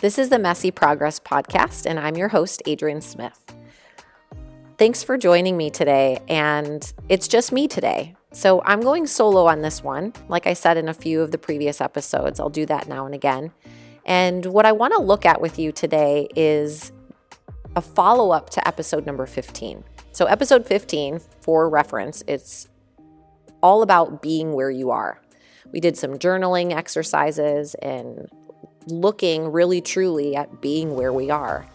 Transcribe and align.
This 0.00 0.18
is 0.18 0.30
the 0.30 0.38
Messy 0.38 0.70
Progress 0.70 1.20
Podcast, 1.20 1.84
and 1.84 2.00
I'm 2.00 2.16
your 2.16 2.28
host, 2.28 2.62
Adrienne 2.66 3.02
Smith. 3.02 3.38
Thanks 4.78 5.02
for 5.02 5.18
joining 5.18 5.58
me 5.58 5.68
today, 5.68 6.20
and 6.26 6.90
it's 7.10 7.28
just 7.28 7.52
me 7.52 7.68
today. 7.68 8.14
So 8.32 8.62
I'm 8.64 8.80
going 8.80 9.06
solo 9.06 9.44
on 9.46 9.60
this 9.60 9.84
one. 9.84 10.14
Like 10.26 10.46
I 10.46 10.54
said 10.54 10.78
in 10.78 10.88
a 10.88 10.94
few 10.94 11.20
of 11.20 11.32
the 11.32 11.36
previous 11.36 11.82
episodes, 11.82 12.40
I'll 12.40 12.48
do 12.48 12.64
that 12.64 12.88
now 12.88 13.04
and 13.04 13.14
again. 13.14 13.52
And 14.06 14.46
what 14.46 14.64
I 14.64 14.72
want 14.72 14.94
to 14.94 15.02
look 15.02 15.26
at 15.26 15.42
with 15.42 15.58
you 15.58 15.70
today 15.70 16.28
is 16.34 16.92
a 17.76 17.82
follow 17.82 18.30
up 18.30 18.48
to 18.50 18.66
episode 18.66 19.04
number 19.04 19.26
15. 19.26 19.84
So, 20.12 20.24
episode 20.24 20.66
15, 20.66 21.20
for 21.42 21.68
reference, 21.68 22.24
it's 22.26 22.68
all 23.62 23.82
about 23.82 24.22
being 24.22 24.54
where 24.54 24.70
you 24.70 24.92
are. 24.92 25.20
We 25.72 25.78
did 25.78 25.98
some 25.98 26.18
journaling 26.18 26.74
exercises 26.74 27.74
and 27.82 28.30
looking 28.86 29.52
really 29.52 29.80
truly 29.80 30.36
at 30.36 30.60
being 30.60 30.94
where 30.94 31.12
we 31.12 31.30
are. 31.30 31.66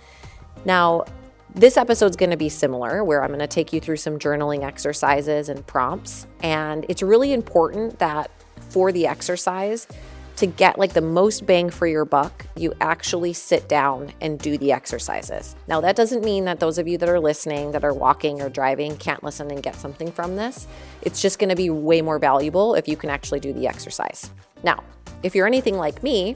Now, 0.66 1.06
this 1.54 1.78
episode's 1.78 2.18
going 2.18 2.32
to 2.32 2.38
be 2.38 2.50
similar, 2.50 3.04
where 3.04 3.24
I'm 3.24 3.30
going 3.30 3.40
to 3.40 3.48
take 3.48 3.72
you 3.72 3.80
through 3.80 3.98
some 3.98 4.20
journaling 4.20 4.64
exercises 4.64 5.48
and 5.48 5.66
prompts. 5.66 6.28
And 6.42 6.86
it's 6.90 7.02
really 7.02 7.32
important 7.32 8.00
that 8.00 8.30
for 8.70 8.92
the 8.92 9.08
exercise, 9.08 9.88
to 10.36 10.46
get 10.46 10.78
like 10.78 10.92
the 10.92 11.02
most 11.02 11.46
bang 11.46 11.70
for 11.70 11.88
your 11.88 12.04
buck, 12.04 12.46
you 12.58 12.74
actually 12.82 13.32
sit 13.32 13.70
down 13.70 14.12
and 14.20 14.38
do 14.38 14.58
the 14.58 14.74
exercises. 14.74 15.56
Now, 15.68 15.80
that 15.80 15.96
doesn't 15.96 16.26
mean 16.26 16.44
that 16.44 16.60
those 16.60 16.78
of 16.78 16.88
you 16.88 16.98
that 16.98 17.08
are 17.08 17.22
listening, 17.22 17.72
that 17.72 17.86
are 17.86 17.94
walking 17.94 18.42
or 18.42 18.50
driving, 18.50 18.98
can't 18.98 19.24
listen 19.24 19.50
and 19.50 19.64
get 19.64 19.76
something 19.76 20.12
from 20.12 20.36
this. 20.36 20.68
It's 21.04 21.22
just 21.22 21.40
going 21.40 21.52
to 21.52 21.56
be 21.56 21.70
way 21.70 22.02
more 22.02 22.20
valuable 22.20 22.76
if 22.76 22.88
you 22.88 22.98
can 22.98 23.10
actually 23.10 23.40
do 23.40 23.54
the 23.54 23.66
exercise. 23.66 24.30
Now, 24.62 24.84
if 25.24 25.36
you're 25.36 25.48
anything 25.48 25.78
like 25.78 26.04
me, 26.04 26.36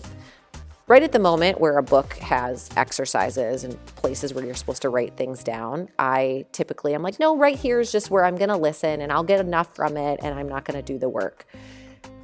right 0.90 1.04
at 1.04 1.12
the 1.12 1.20
moment 1.20 1.62
where 1.62 1.78
a 1.78 1.84
book 1.84 2.14
has 2.16 2.68
exercises 2.76 3.64
and 3.64 3.86
places 3.96 4.34
where 4.34 4.44
you're 4.44 4.56
supposed 4.56 4.82
to 4.82 4.90
write 4.90 5.16
things 5.16 5.44
down, 5.44 5.88
I 6.00 6.48
typically 6.52 6.94
I'm 6.94 7.04
like, 7.04 7.20
no, 7.20 7.38
right 7.38 7.56
here 7.56 7.80
is 7.80 7.92
just 7.92 8.10
where 8.10 8.26
I'm 8.26 8.36
going 8.36 8.50
to 8.50 8.58
listen 8.58 9.00
and 9.00 9.12
I'll 9.12 9.24
get 9.24 9.40
enough 9.40 9.76
from 9.76 9.96
it 9.96 10.20
and 10.24 10.38
I'm 10.38 10.50
not 10.50 10.66
going 10.66 10.78
to 10.78 10.82
do 10.82 10.98
the 10.98 11.08
work. 11.08 11.46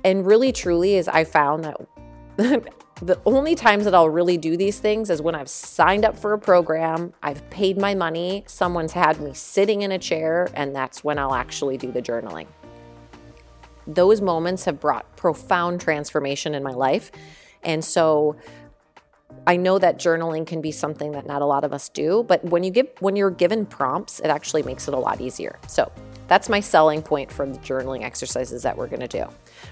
And 0.03 0.25
really, 0.25 0.51
truly, 0.51 0.95
is 0.95 1.07
I 1.07 1.25
found 1.25 1.63
that 1.63 1.77
the 3.01 3.21
only 3.25 3.53
times 3.53 3.85
that 3.85 3.93
I'll 3.93 4.09
really 4.09 4.37
do 4.37 4.57
these 4.57 4.79
things 4.79 5.11
is 5.11 5.21
when 5.21 5.35
I've 5.35 5.49
signed 5.49 6.03
up 6.03 6.17
for 6.17 6.33
a 6.33 6.39
program, 6.39 7.13
I've 7.21 7.47
paid 7.51 7.77
my 7.77 7.93
money, 7.93 8.45
someone's 8.47 8.93
had 8.93 9.21
me 9.21 9.33
sitting 9.35 9.83
in 9.83 9.91
a 9.91 9.99
chair, 9.99 10.49
and 10.55 10.75
that's 10.75 11.03
when 11.03 11.19
I'll 11.19 11.35
actually 11.35 11.77
do 11.77 11.91
the 11.91 12.01
journaling. 12.01 12.47
Those 13.85 14.21
moments 14.21 14.65
have 14.65 14.79
brought 14.79 15.15
profound 15.15 15.81
transformation 15.81 16.55
in 16.55 16.63
my 16.63 16.71
life. 16.71 17.11
And 17.65 17.83
so 17.83 18.37
I 19.47 19.57
know 19.57 19.77
that 19.79 19.99
journaling 19.99 20.47
can 20.47 20.61
be 20.61 20.71
something 20.71 21.11
that 21.11 21.27
not 21.27 21.41
a 21.41 21.45
lot 21.45 21.63
of 21.63 21.73
us 21.73 21.89
do, 21.89 22.23
but 22.23 22.43
when 22.45 22.63
you 22.63 22.71
give 22.71 22.87
when 22.99 23.15
you're 23.15 23.31
given 23.31 23.65
prompts, 23.65 24.19
it 24.19 24.27
actually 24.27 24.63
makes 24.63 24.87
it 24.87 24.93
a 24.93 24.97
lot 24.97 25.21
easier. 25.21 25.59
So, 25.67 25.91
that's 26.27 26.49
my 26.49 26.59
selling 26.59 27.03
point 27.03 27.31
for 27.31 27.45
the 27.45 27.59
journaling 27.59 28.03
exercises 28.03 28.63
that 28.63 28.75
we're 28.75 28.87
going 28.87 29.01
to 29.01 29.07
do. 29.07 29.23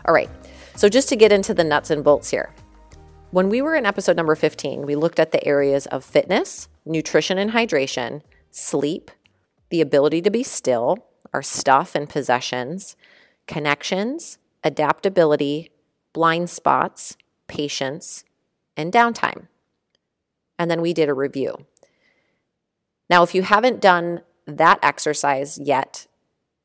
All 0.06 0.14
right. 0.14 0.30
So, 0.76 0.90
just 0.90 1.10
to 1.10 1.16
get 1.16 1.32
into 1.32 1.54
the 1.54 1.64
nuts 1.64 1.90
and 1.90 2.04
bolts 2.04 2.30
here. 2.30 2.54
When 3.32 3.50
we 3.50 3.64
were 3.64 3.74
in 3.74 3.88
episode 3.88 4.16
number 4.16 4.36
15, 4.36 4.86
we 4.86 4.96
looked 4.96 5.20
at 5.20 5.32
the 5.32 5.44
areas 5.44 5.88
of 5.88 6.06
fitness, 6.06 6.68
nutrition 6.86 7.40
and 7.40 7.50
hydration, 7.50 8.22
sleep, 8.52 9.10
the 9.70 9.82
ability 9.82 10.22
to 10.22 10.30
be 10.30 10.44
still, 10.44 11.08
our 11.34 11.42
stuff 11.42 11.96
and 11.96 12.08
possessions, 12.08 12.96
connections, 13.48 14.38
adaptability, 14.64 15.72
blind 16.14 16.52
spots, 16.52 17.18
patience, 17.48 18.24
and 18.76 18.92
downtime. 18.92 19.48
And 20.58 20.70
then 20.70 20.82
we 20.82 20.94
did 20.94 21.10
a 21.10 21.14
review. 21.14 21.66
Now, 23.10 23.24
if 23.24 23.36
you 23.36 23.44
haven't 23.44 23.82
done 23.82 24.22
that 24.48 24.80
exercise 24.82 25.60
yet, 25.60 26.08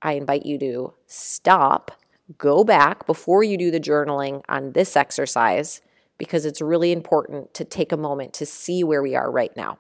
I 0.02 0.12
invite 0.12 0.47
you 0.47 0.58
to 0.58 0.94
stop, 1.06 1.92
go 2.36 2.64
back 2.64 3.06
before 3.06 3.42
you 3.42 3.56
do 3.56 3.70
the 3.70 3.80
journaling 3.80 4.42
on 4.48 4.72
this 4.72 4.97
exercise 4.97 5.80
because 6.19 6.44
it's 6.44 6.60
really 6.60 6.92
important 6.92 7.54
to 7.54 7.64
take 7.64 7.92
a 7.92 7.97
moment 7.97 8.32
to 8.34 8.47
see 8.47 8.84
where 8.84 9.02
we 9.02 9.14
are 9.14 9.31
right 9.31 9.56
now. 9.56 9.78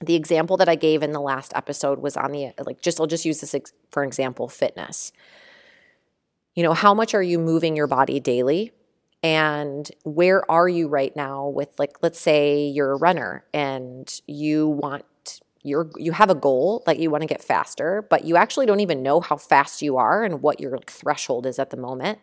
The 0.00 0.14
example 0.16 0.56
that 0.56 0.68
I 0.68 0.74
gave 0.74 1.02
in 1.02 1.12
the 1.12 1.20
last 1.20 1.52
episode 1.54 2.00
was 2.00 2.16
on 2.16 2.32
the 2.32 2.52
like 2.66 2.82
just 2.82 3.00
I'll 3.00 3.06
just 3.06 3.24
use 3.24 3.40
this 3.40 3.54
ex- 3.54 3.72
for 3.90 4.02
example 4.02 4.48
fitness. 4.48 5.12
You 6.56 6.64
know, 6.64 6.74
how 6.74 6.92
much 6.92 7.14
are 7.14 7.22
you 7.22 7.38
moving 7.38 7.76
your 7.76 7.86
body 7.86 8.18
daily? 8.18 8.72
And 9.22 9.88
where 10.04 10.50
are 10.50 10.68
you 10.68 10.88
right 10.88 11.14
now 11.14 11.46
with 11.46 11.78
like 11.78 12.02
let's 12.02 12.20
say 12.20 12.66
you're 12.66 12.92
a 12.92 12.98
runner 12.98 13.44
and 13.54 14.12
you 14.26 14.68
want 14.68 15.04
you're 15.62 15.90
you 15.96 16.12
have 16.12 16.30
a 16.30 16.34
goal 16.34 16.82
that 16.86 16.98
you 16.98 17.10
want 17.10 17.22
to 17.22 17.28
get 17.28 17.42
faster, 17.42 18.04
but 18.10 18.24
you 18.24 18.36
actually 18.36 18.66
don't 18.66 18.80
even 18.80 19.02
know 19.02 19.20
how 19.20 19.36
fast 19.36 19.80
you 19.80 19.96
are 19.96 20.24
and 20.24 20.42
what 20.42 20.60
your 20.60 20.76
threshold 20.86 21.46
is 21.46 21.58
at 21.58 21.70
the 21.70 21.76
moment. 21.76 22.18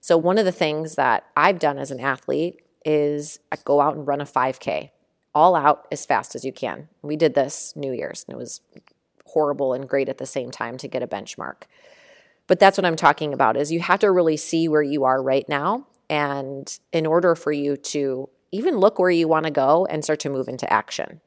So 0.00 0.18
one 0.18 0.36
of 0.36 0.44
the 0.44 0.52
things 0.52 0.96
that 0.96 1.24
I've 1.36 1.58
done 1.58 1.78
as 1.78 1.90
an 1.90 2.00
athlete 2.00 2.60
is 2.84 3.38
I 3.50 3.56
go 3.64 3.80
out 3.80 3.94
and 3.94 4.06
run 4.06 4.20
a 4.20 4.24
5K, 4.24 4.90
all 5.34 5.54
out 5.54 5.86
as 5.92 6.04
fast 6.04 6.34
as 6.34 6.44
you 6.44 6.52
can. 6.52 6.88
We 7.02 7.16
did 7.16 7.34
this 7.34 7.72
New 7.76 7.92
Year's, 7.92 8.24
and 8.26 8.34
it 8.34 8.38
was 8.38 8.60
horrible 9.26 9.72
and 9.72 9.88
great 9.88 10.08
at 10.08 10.18
the 10.18 10.26
same 10.26 10.50
time 10.50 10.76
to 10.78 10.88
get 10.88 11.04
a 11.04 11.06
benchmark. 11.06 11.62
But 12.48 12.58
that's 12.58 12.76
what 12.76 12.84
I'm 12.84 12.96
talking 12.96 13.32
about 13.32 13.56
is 13.56 13.70
you 13.70 13.80
have 13.80 14.00
to 14.00 14.10
really 14.10 14.36
see 14.36 14.68
where 14.68 14.82
you 14.82 15.04
are 15.04 15.22
right 15.22 15.48
now 15.48 15.86
and 16.12 16.78
in 16.92 17.06
order 17.06 17.34
for 17.34 17.50
you 17.50 17.76
to 17.76 18.28
even 18.52 18.76
look 18.76 18.98
where 18.98 19.10
you 19.10 19.26
want 19.26 19.46
to 19.46 19.50
go 19.50 19.86
and 19.86 20.04
start 20.04 20.20
to 20.20 20.30
move 20.30 20.46
into 20.46 20.72
action 20.72 21.20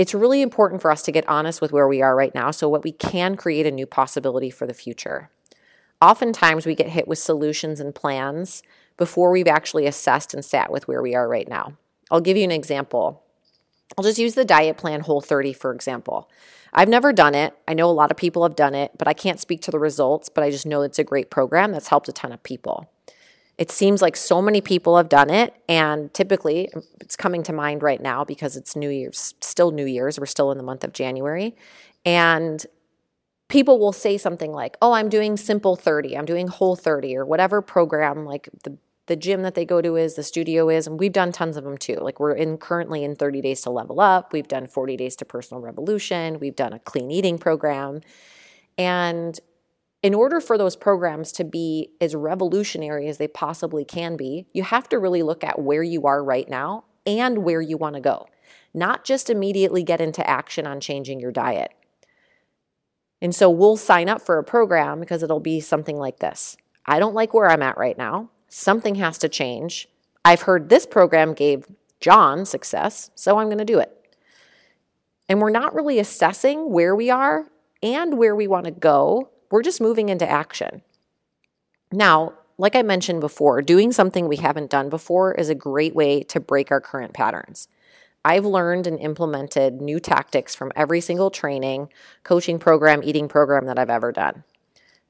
it's 0.00 0.14
really 0.14 0.40
important 0.40 0.80
for 0.80 0.90
us 0.90 1.02
to 1.02 1.12
get 1.12 1.28
honest 1.28 1.60
with 1.60 1.72
where 1.72 1.86
we 1.86 2.00
are 2.00 2.16
right 2.16 2.34
now 2.34 2.50
so 2.50 2.70
what 2.70 2.82
we 2.82 2.90
can 2.90 3.36
create 3.36 3.66
a 3.66 3.70
new 3.70 3.84
possibility 3.84 4.48
for 4.48 4.66
the 4.66 4.72
future. 4.72 5.28
Oftentimes, 6.00 6.64
we 6.64 6.74
get 6.74 6.88
hit 6.88 7.06
with 7.06 7.18
solutions 7.18 7.80
and 7.80 7.94
plans 7.94 8.62
before 8.96 9.30
we've 9.30 9.46
actually 9.46 9.86
assessed 9.86 10.32
and 10.32 10.42
sat 10.42 10.72
with 10.72 10.88
where 10.88 11.02
we 11.02 11.14
are 11.14 11.28
right 11.28 11.46
now. 11.46 11.74
I'll 12.10 12.22
give 12.22 12.38
you 12.38 12.44
an 12.44 12.50
example. 12.50 13.22
I'll 13.98 14.04
just 14.04 14.18
use 14.18 14.34
the 14.34 14.46
diet 14.46 14.78
plan 14.78 15.00
Whole 15.00 15.20
30 15.20 15.52
for 15.52 15.70
example. 15.70 16.30
I've 16.72 16.88
never 16.88 17.12
done 17.12 17.34
it. 17.34 17.54
I 17.68 17.74
know 17.74 17.90
a 17.90 17.92
lot 17.92 18.10
of 18.10 18.16
people 18.16 18.42
have 18.44 18.56
done 18.56 18.74
it, 18.74 18.92
but 18.96 19.06
I 19.06 19.12
can't 19.12 19.38
speak 19.38 19.60
to 19.62 19.70
the 19.70 19.78
results, 19.78 20.30
but 20.30 20.42
I 20.42 20.50
just 20.50 20.64
know 20.64 20.80
it's 20.80 20.98
a 20.98 21.04
great 21.04 21.28
program 21.28 21.72
that's 21.72 21.88
helped 21.88 22.08
a 22.08 22.12
ton 22.12 22.32
of 22.32 22.42
people. 22.42 22.88
It 23.60 23.70
seems 23.70 24.00
like 24.00 24.16
so 24.16 24.40
many 24.40 24.62
people 24.62 24.96
have 24.96 25.10
done 25.10 25.28
it. 25.28 25.54
And 25.68 26.12
typically, 26.14 26.70
it's 26.98 27.14
coming 27.14 27.42
to 27.42 27.52
mind 27.52 27.82
right 27.82 28.00
now 28.00 28.24
because 28.24 28.56
it's 28.56 28.74
New 28.74 28.88
Year's, 28.88 29.34
still 29.42 29.70
New 29.70 29.84
Year's. 29.84 30.18
We're 30.18 30.24
still 30.24 30.50
in 30.50 30.56
the 30.56 30.64
month 30.64 30.82
of 30.82 30.94
January. 30.94 31.54
And 32.06 32.64
people 33.48 33.78
will 33.78 33.92
say 33.92 34.16
something 34.16 34.50
like, 34.50 34.78
oh, 34.80 34.92
I'm 34.92 35.10
doing 35.10 35.36
simple 35.36 35.76
30, 35.76 36.16
I'm 36.16 36.24
doing 36.24 36.48
whole 36.48 36.74
30, 36.74 37.14
or 37.14 37.26
whatever 37.26 37.60
program, 37.60 38.24
like 38.24 38.48
the 38.64 38.78
the 39.06 39.16
gym 39.16 39.42
that 39.42 39.56
they 39.56 39.64
go 39.64 39.82
to 39.82 39.96
is, 39.96 40.14
the 40.14 40.22
studio 40.22 40.68
is, 40.68 40.86
and 40.86 41.00
we've 41.00 41.12
done 41.12 41.32
tons 41.32 41.56
of 41.56 41.64
them 41.64 41.76
too. 41.76 41.96
Like 41.96 42.20
we're 42.20 42.32
in 42.32 42.56
currently 42.58 43.02
in 43.02 43.16
30 43.16 43.40
days 43.40 43.60
to 43.62 43.70
level 43.70 43.98
up. 43.98 44.32
We've 44.32 44.46
done 44.46 44.68
40 44.68 44.96
days 44.96 45.16
to 45.16 45.24
personal 45.24 45.60
revolution. 45.60 46.38
We've 46.38 46.54
done 46.54 46.72
a 46.72 46.78
clean 46.78 47.10
eating 47.10 47.36
program. 47.36 48.02
And 48.78 49.40
in 50.02 50.14
order 50.14 50.40
for 50.40 50.56
those 50.56 50.76
programs 50.76 51.30
to 51.32 51.44
be 51.44 51.90
as 52.00 52.14
revolutionary 52.14 53.08
as 53.08 53.18
they 53.18 53.28
possibly 53.28 53.84
can 53.84 54.16
be, 54.16 54.46
you 54.52 54.62
have 54.62 54.88
to 54.88 54.98
really 54.98 55.22
look 55.22 55.44
at 55.44 55.60
where 55.60 55.82
you 55.82 56.06
are 56.06 56.24
right 56.24 56.48
now 56.48 56.84
and 57.06 57.38
where 57.38 57.60
you 57.60 57.76
want 57.76 57.94
to 57.96 58.00
go, 58.00 58.26
not 58.72 59.04
just 59.04 59.28
immediately 59.28 59.82
get 59.82 60.00
into 60.00 60.28
action 60.28 60.66
on 60.66 60.80
changing 60.80 61.20
your 61.20 61.32
diet. 61.32 61.72
And 63.20 63.34
so 63.34 63.50
we'll 63.50 63.76
sign 63.76 64.08
up 64.08 64.22
for 64.22 64.38
a 64.38 64.44
program 64.44 65.00
because 65.00 65.22
it'll 65.22 65.40
be 65.40 65.60
something 65.60 65.96
like 65.96 66.20
this 66.20 66.56
I 66.86 66.98
don't 66.98 67.14
like 67.14 67.34
where 67.34 67.50
I'm 67.50 67.62
at 67.62 67.76
right 67.76 67.98
now. 67.98 68.30
Something 68.48 68.96
has 68.96 69.18
to 69.18 69.28
change. 69.28 69.86
I've 70.24 70.42
heard 70.42 70.68
this 70.68 70.86
program 70.86 71.34
gave 71.34 71.66
John 72.00 72.46
success, 72.46 73.10
so 73.14 73.38
I'm 73.38 73.48
going 73.48 73.58
to 73.58 73.64
do 73.64 73.78
it. 73.78 74.16
And 75.28 75.40
we're 75.40 75.50
not 75.50 75.74
really 75.74 75.98
assessing 75.98 76.70
where 76.70 76.96
we 76.96 77.10
are 77.10 77.46
and 77.82 78.18
where 78.18 78.34
we 78.34 78.48
want 78.48 78.64
to 78.64 78.70
go 78.70 79.30
we're 79.50 79.62
just 79.62 79.80
moving 79.80 80.08
into 80.08 80.28
action. 80.28 80.82
Now, 81.92 82.34
like 82.56 82.76
I 82.76 82.82
mentioned 82.82 83.20
before, 83.20 83.62
doing 83.62 83.90
something 83.90 84.28
we 84.28 84.36
haven't 84.36 84.70
done 84.70 84.90
before 84.90 85.34
is 85.34 85.48
a 85.48 85.54
great 85.54 85.94
way 85.94 86.22
to 86.24 86.40
break 86.40 86.70
our 86.70 86.80
current 86.80 87.14
patterns. 87.14 87.68
I've 88.24 88.44
learned 88.44 88.86
and 88.86 89.00
implemented 89.00 89.80
new 89.80 89.98
tactics 89.98 90.54
from 90.54 90.72
every 90.76 91.00
single 91.00 91.30
training, 91.30 91.88
coaching 92.22 92.58
program, 92.58 93.02
eating 93.02 93.28
program 93.28 93.64
that 93.66 93.78
I've 93.78 93.90
ever 93.90 94.12
done. 94.12 94.44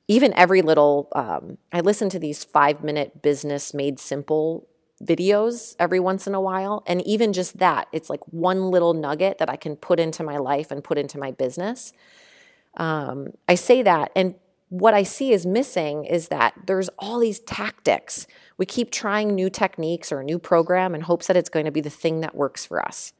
Even 0.06 0.32
every 0.34 0.62
little, 0.62 1.08
um, 1.12 1.58
I 1.72 1.80
listen 1.80 2.08
to 2.10 2.18
these 2.18 2.44
five 2.44 2.84
minute 2.84 3.20
business 3.20 3.74
made 3.74 3.98
simple 3.98 4.68
videos 5.02 5.74
every 5.78 5.98
once 5.98 6.26
in 6.26 6.34
a 6.34 6.40
while. 6.40 6.84
And 6.86 7.04
even 7.06 7.32
just 7.32 7.58
that, 7.58 7.88
it's 7.92 8.10
like 8.10 8.20
one 8.26 8.70
little 8.70 8.94
nugget 8.94 9.38
that 9.38 9.50
I 9.50 9.56
can 9.56 9.74
put 9.74 9.98
into 9.98 10.22
my 10.22 10.36
life 10.36 10.70
and 10.70 10.84
put 10.84 10.98
into 10.98 11.18
my 11.18 11.32
business 11.32 11.92
um, 12.80 13.28
I 13.46 13.56
say 13.56 13.82
that, 13.82 14.10
and 14.16 14.34
what 14.70 14.94
I 14.94 15.02
see 15.02 15.32
is 15.32 15.44
missing 15.44 16.06
is 16.06 16.28
that 16.28 16.54
there's 16.66 16.88
all 16.98 17.18
these 17.18 17.40
tactics. 17.40 18.26
We 18.56 18.64
keep 18.64 18.90
trying 18.90 19.34
new 19.34 19.50
techniques 19.50 20.10
or 20.10 20.20
a 20.20 20.24
new 20.24 20.38
program 20.38 20.94
in 20.94 21.02
hopes 21.02 21.26
that 21.26 21.36
it's 21.36 21.50
going 21.50 21.66
to 21.66 21.70
be 21.70 21.82
the 21.82 21.90
thing 21.90 22.20
that 22.20 22.34
works 22.34 22.64
for 22.64 22.84
us. 22.84 23.12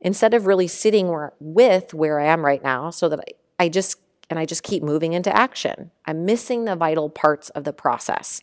Instead 0.00 0.32
of 0.32 0.46
really 0.46 0.68
sitting 0.68 1.08
where, 1.08 1.34
with 1.38 1.92
where 1.92 2.18
I 2.18 2.26
am 2.26 2.44
right 2.44 2.62
now 2.62 2.88
so 2.90 3.08
that 3.10 3.20
I, 3.20 3.64
I 3.64 3.68
just 3.68 3.98
and 4.30 4.38
I 4.38 4.44
just 4.44 4.62
keep 4.62 4.82
moving 4.82 5.14
into 5.14 5.34
action. 5.34 5.90
I'm 6.06 6.24
missing 6.24 6.64
the 6.64 6.76
vital 6.76 7.08
parts 7.08 7.48
of 7.50 7.64
the 7.64 7.72
process. 7.72 8.42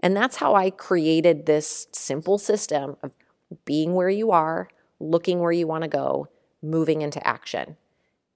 And 0.00 0.16
that's 0.16 0.36
how 0.36 0.54
I 0.54 0.70
created 0.70 1.46
this 1.46 1.88
simple 1.92 2.38
system 2.38 2.96
of 3.02 3.10
being 3.64 3.94
where 3.94 4.08
you 4.08 4.30
are, 4.30 4.68
looking 5.00 5.40
where 5.40 5.52
you 5.52 5.66
want 5.66 5.82
to 5.82 5.88
go, 5.88 6.28
moving 6.62 7.02
into 7.02 7.24
action. 7.26 7.76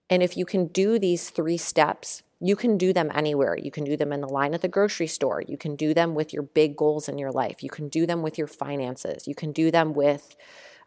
And 0.08 0.22
if 0.22 0.36
you 0.36 0.44
can 0.44 0.66
do 0.68 0.98
these 0.98 1.30
three 1.30 1.56
steps, 1.56 2.22
you 2.40 2.54
can 2.54 2.76
do 2.76 2.92
them 2.92 3.10
anywhere. 3.14 3.56
You 3.56 3.70
can 3.70 3.84
do 3.84 3.96
them 3.96 4.12
in 4.12 4.20
the 4.20 4.28
line 4.28 4.54
at 4.54 4.60
the 4.60 4.68
grocery 4.68 5.06
store. 5.06 5.42
You 5.46 5.56
can 5.56 5.74
do 5.74 5.94
them 5.94 6.14
with 6.14 6.32
your 6.32 6.42
big 6.42 6.76
goals 6.76 7.08
in 7.08 7.18
your 7.18 7.32
life. 7.32 7.62
You 7.62 7.70
can 7.70 7.88
do 7.88 8.06
them 8.06 8.22
with 8.22 8.36
your 8.38 8.46
finances. 8.46 9.26
You 9.26 9.34
can 9.34 9.52
do 9.52 9.70
them 9.70 9.94
with 9.94 10.36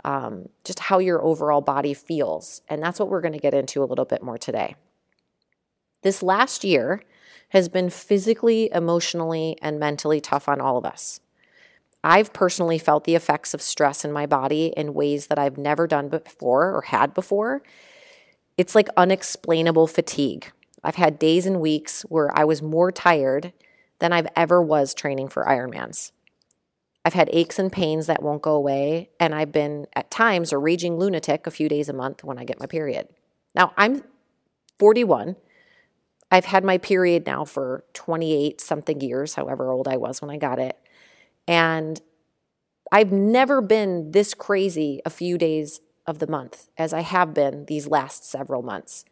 um, 0.06 0.50
just 0.63 0.80
how 0.80 1.00
your 1.00 1.21
overall 1.24 1.62
body 1.62 1.94
feels. 1.94 2.62
And 2.69 2.81
that's 2.81 3.00
what 3.00 3.10
we're 3.10 3.21
going 3.21 3.33
to 3.33 3.39
get 3.39 3.54
into 3.54 3.83
a 3.83 3.86
little 3.86 4.06
bit 4.06 4.24
more 4.24 4.38
today. 4.38 4.75
This 6.01 6.24
last 6.24 6.63
year 6.63 7.04
has 7.50 7.68
been 7.68 7.89
physically, 7.89 8.69
emotionally, 8.71 9.57
and 9.62 9.80
mentally 9.80 10.21
tough 10.21 10.48
on 10.48 10.62
all 10.62 10.77
of 10.77 10.86
us. 10.86 11.19
I've 12.04 12.31
personally 12.31 12.77
felt 12.77 13.04
the 13.04 13.16
effects 13.16 13.54
of 13.54 13.62
stress 13.62 14.06
in 14.06 14.13
my 14.13 14.25
body 14.25 14.71
in 14.77 14.94
ways 14.94 15.27
that 15.27 15.39
I've 15.39 15.57
never 15.57 15.88
done 15.88 16.07
before 16.07 16.74
or 16.74 16.83
had 16.83 17.13
before. 17.13 17.62
It's 18.60 18.76
like 18.76 18.90
unexplainable 18.98 19.88
fatigue. 19.88 20.52
I've 20.84 20.96
had 20.96 21.18
days 21.18 21.46
and 21.46 21.62
weeks 21.62 22.02
where 22.10 22.38
I 22.38 22.44
was 22.44 22.62
more 22.62 22.92
tired 22.92 23.54
than 24.00 24.12
I've 24.12 24.28
ever 24.36 24.62
was 24.62 24.94
training 24.94 25.30
for 25.30 25.46
Ironmans. 25.46 26.12
I've 27.06 27.14
had 27.14 27.30
aches 27.32 27.58
and 27.58 27.72
pains 27.72 28.08
that 28.08 28.22
won't 28.22 28.42
go 28.42 28.52
away, 28.52 29.12
and 29.18 29.34
I've 29.34 29.54
been 29.54 29.88
at 29.96 30.12
times 30.12 30.52
a 30.52 30.58
raging 30.58 30.98
lunatic 30.98 31.48
a 31.48 31.52
few 31.52 31.70
days 31.70 31.88
a 31.88 31.94
month 31.94 32.22
when 32.22 32.38
I 32.38 32.44
get 32.44 32.60
my 32.60 32.66
period. 32.66 33.08
Now, 33.56 33.72
I'm 33.78 34.04
41 34.78 35.38
I've 36.30 36.46
had 36.46 36.66
my 36.66 36.78
period 36.78 37.26
now 37.26 37.46
for 37.46 37.86
28 37.94 38.60
something 38.60 39.00
years, 39.00 39.36
however 39.36 39.72
old 39.72 39.88
I 39.88 39.96
was 39.96 40.22
when 40.22 40.30
I 40.30 40.38
got 40.38 40.60
it. 40.60 40.78
And 41.48 42.00
I've 42.92 43.12
never 43.14 43.62
been 43.62 44.12
this 44.12 44.34
crazy 44.34 45.02
a 45.06 45.10
few 45.10 45.38
days 45.38 45.80
of 46.10 46.20
the 46.20 46.28
month 46.28 46.68
as 46.78 46.94
I 46.94 47.02
have 47.02 47.34
been 47.34 47.66
these 47.66 47.88
last 47.88 48.30
several 48.30 48.62
months. 48.62 49.06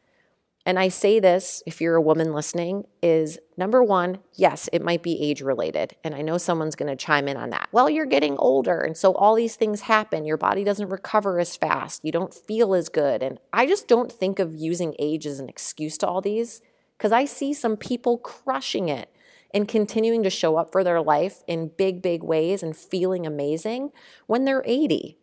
And 0.68 0.78
I 0.78 0.90
say 0.90 1.22
this, 1.22 1.64
if 1.66 1.80
you're 1.80 1.96
a 1.96 2.02
woman 2.02 2.34
listening, 2.34 2.84
is 3.02 3.40
number 3.56 3.82
one, 3.82 4.20
yes, 4.34 4.68
it 4.74 4.82
might 4.82 5.02
be 5.02 5.22
age 5.22 5.42
related. 5.42 5.96
And 6.04 6.14
I 6.14 6.22
know 6.22 6.38
someone's 6.38 6.76
going 6.76 6.90
to 6.90 6.98
chime 6.98 7.30
in 7.30 7.38
on 7.38 7.52
that. 7.52 7.70
Well, 7.72 7.90
you're 7.90 8.06
getting 8.06 8.38
older. 8.38 8.82
And 8.82 8.98
so 8.98 9.14
all 9.14 9.36
these 9.36 9.56
things 9.56 9.80
happen. 9.80 10.26
Your 10.26 10.36
body 10.36 10.66
doesn't 10.66 10.90
recover 10.90 11.40
as 11.40 11.56
fast. 11.56 12.04
You 12.04 12.12
don't 12.12 12.34
feel 12.34 12.76
as 12.76 12.90
good. 12.90 13.24
And 13.24 13.40
I 13.54 13.66
just 13.66 13.88
don't 13.88 14.12
think 14.12 14.40
of 14.40 14.56
using 14.56 14.94
age 15.00 15.26
as 15.26 15.40
an 15.40 15.48
excuse 15.48 15.98
to 16.00 16.08
all 16.08 16.20
these 16.20 16.62
because 16.98 17.14
I 17.14 17.24
see 17.24 17.54
some 17.54 17.78
people 17.78 18.18
crushing 18.18 18.90
it 18.90 19.10
and 19.54 19.70
continuing 19.70 20.22
to 20.24 20.30
show 20.30 20.58
up 20.58 20.74
for 20.74 20.84
their 20.84 21.02
life 21.02 21.44
in 21.48 21.72
big, 21.78 22.02
big 22.02 22.24
ways 22.24 22.62
and 22.62 22.76
feeling 22.76 23.26
amazing 23.26 23.92
when 24.26 24.44
they're 24.44 24.64
80. 24.66 25.18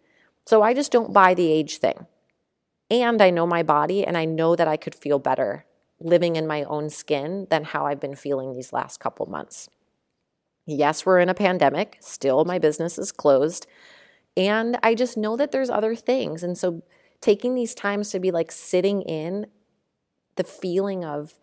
So 0.46 0.62
I 0.62 0.74
just 0.74 0.92
don't 0.92 1.12
buy 1.12 1.34
the 1.34 1.50
age 1.50 1.78
thing. 1.78 2.06
And 2.90 3.22
I 3.22 3.30
know 3.30 3.46
my 3.46 3.62
body 3.62 4.04
and 4.04 4.16
I 4.16 4.24
know 4.24 4.56
that 4.56 4.68
I 4.68 4.76
could 4.76 4.94
feel 4.94 5.18
better 5.18 5.64
living 6.00 6.36
in 6.36 6.46
my 6.46 6.64
own 6.64 6.90
skin 6.90 7.46
than 7.50 7.64
how 7.64 7.86
I've 7.86 8.00
been 8.00 8.16
feeling 8.16 8.52
these 8.52 8.72
last 8.72 9.00
couple 9.00 9.26
months. 9.26 9.68
Yes, 10.66 11.06
we're 11.06 11.18
in 11.18 11.28
a 11.28 11.34
pandemic. 11.34 11.96
Still, 12.00 12.44
my 12.44 12.58
business 12.58 12.98
is 12.98 13.12
closed. 13.12 13.66
And 14.36 14.78
I 14.82 14.94
just 14.94 15.16
know 15.16 15.36
that 15.36 15.52
there's 15.52 15.70
other 15.70 15.94
things. 15.94 16.42
And 16.42 16.58
so 16.58 16.82
taking 17.20 17.54
these 17.54 17.74
times 17.74 18.10
to 18.10 18.20
be 18.20 18.30
like 18.30 18.50
sitting 18.50 19.02
in 19.02 19.46
the 20.36 20.44
feeling 20.44 21.04
of 21.04 21.38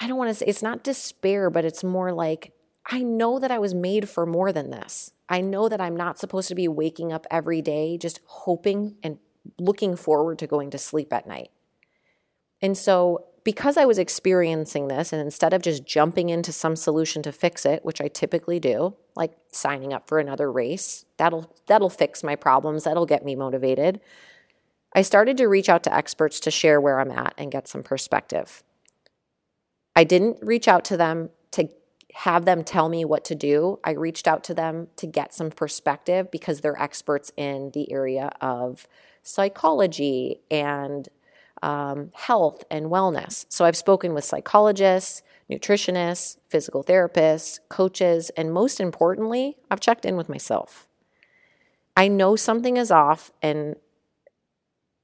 I 0.00 0.06
don't 0.06 0.16
want 0.16 0.30
to 0.30 0.34
say 0.34 0.46
it's 0.46 0.62
not 0.62 0.84
despair, 0.84 1.50
but 1.50 1.64
it's 1.64 1.82
more 1.82 2.12
like 2.12 2.52
I 2.86 3.02
know 3.02 3.38
that 3.38 3.50
I 3.50 3.58
was 3.58 3.74
made 3.74 4.08
for 4.08 4.26
more 4.26 4.52
than 4.52 4.70
this. 4.70 5.12
I 5.28 5.40
know 5.40 5.68
that 5.68 5.80
I'm 5.80 5.96
not 5.96 6.18
supposed 6.18 6.48
to 6.48 6.54
be 6.54 6.68
waking 6.68 7.12
up 7.12 7.26
every 7.30 7.60
day 7.60 7.98
just 7.98 8.20
hoping 8.24 8.96
and 9.02 9.18
looking 9.58 9.96
forward 9.96 10.38
to 10.38 10.46
going 10.46 10.70
to 10.70 10.78
sleep 10.78 11.12
at 11.12 11.26
night. 11.26 11.50
And 12.60 12.76
so, 12.76 13.26
because 13.44 13.76
I 13.76 13.86
was 13.86 13.98
experiencing 13.98 14.88
this, 14.88 15.12
and 15.12 15.22
instead 15.22 15.54
of 15.54 15.62
just 15.62 15.86
jumping 15.86 16.28
into 16.28 16.52
some 16.52 16.76
solution 16.76 17.22
to 17.22 17.32
fix 17.32 17.64
it, 17.64 17.84
which 17.84 18.00
I 18.00 18.08
typically 18.08 18.60
do, 18.60 18.94
like 19.16 19.32
signing 19.52 19.92
up 19.92 20.08
for 20.08 20.18
another 20.18 20.50
race, 20.50 21.04
that'll 21.16 21.54
that'll 21.66 21.90
fix 21.90 22.22
my 22.22 22.36
problems, 22.36 22.84
that'll 22.84 23.06
get 23.06 23.24
me 23.24 23.36
motivated. 23.36 24.00
I 24.94 25.02
started 25.02 25.36
to 25.36 25.46
reach 25.46 25.68
out 25.68 25.82
to 25.84 25.94
experts 25.94 26.40
to 26.40 26.50
share 26.50 26.80
where 26.80 26.98
I'm 26.98 27.10
at 27.10 27.34
and 27.38 27.52
get 27.52 27.68
some 27.68 27.82
perspective. 27.82 28.62
I 29.94 30.04
didn't 30.04 30.38
reach 30.42 30.68
out 30.68 30.84
to 30.86 30.96
them 30.96 31.30
have 32.22 32.44
them 32.44 32.64
tell 32.64 32.88
me 32.88 33.04
what 33.04 33.24
to 33.24 33.36
do. 33.36 33.78
I 33.84 33.92
reached 33.92 34.26
out 34.26 34.42
to 34.44 34.54
them 34.54 34.88
to 34.96 35.06
get 35.06 35.32
some 35.32 35.50
perspective 35.50 36.32
because 36.32 36.60
they're 36.60 36.80
experts 36.82 37.30
in 37.36 37.70
the 37.74 37.92
area 37.92 38.32
of 38.40 38.88
psychology 39.22 40.40
and 40.50 41.08
um, 41.62 42.10
health 42.14 42.64
and 42.72 42.86
wellness. 42.86 43.46
So 43.48 43.64
I've 43.64 43.76
spoken 43.76 44.14
with 44.14 44.24
psychologists, 44.24 45.22
nutritionists, 45.48 46.38
physical 46.48 46.82
therapists, 46.82 47.60
coaches, 47.68 48.30
and 48.30 48.52
most 48.52 48.80
importantly, 48.80 49.56
I've 49.70 49.78
checked 49.78 50.04
in 50.04 50.16
with 50.16 50.28
myself. 50.28 50.88
I 51.96 52.08
know 52.08 52.34
something 52.34 52.76
is 52.76 52.90
off 52.90 53.30
and 53.40 53.76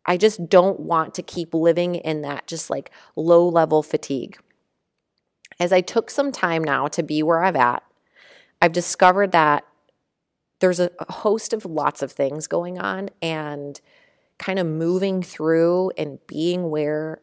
I 0.05 0.17
just 0.17 0.49
don't 0.49 0.81
want 0.81 1.15
to 1.15 1.23
keep 1.23 1.55
living 1.55 1.95
in 1.95 2.23
that 2.23 2.49
just 2.49 2.71
like 2.71 2.91
low 3.15 3.49
level 3.49 3.85
fatigue. 3.85 4.37
As 5.61 5.73
I 5.73 5.81
took 5.81 6.11
some 6.11 6.33
time 6.33 6.65
now 6.65 6.89
to 6.89 7.03
be 7.03 7.23
where 7.23 7.43
I'm 7.43 7.57
at, 7.57 7.83
I've 8.61 8.73
discovered 8.73 9.33
that 9.33 9.65
there's 10.61 10.81
a, 10.81 10.91
host 11.09 11.53
of 11.53 11.65
lots 11.65 12.03
of 12.03 12.13
things 12.13 12.47
going 12.47 12.79
on 12.79 13.11
and 13.21 13.81
kind 14.39 14.59
of 14.59 14.67
moving 14.67 15.23
through 15.23 15.91
and 15.99 16.19
being 16.27 16.71
where 16.71 17.21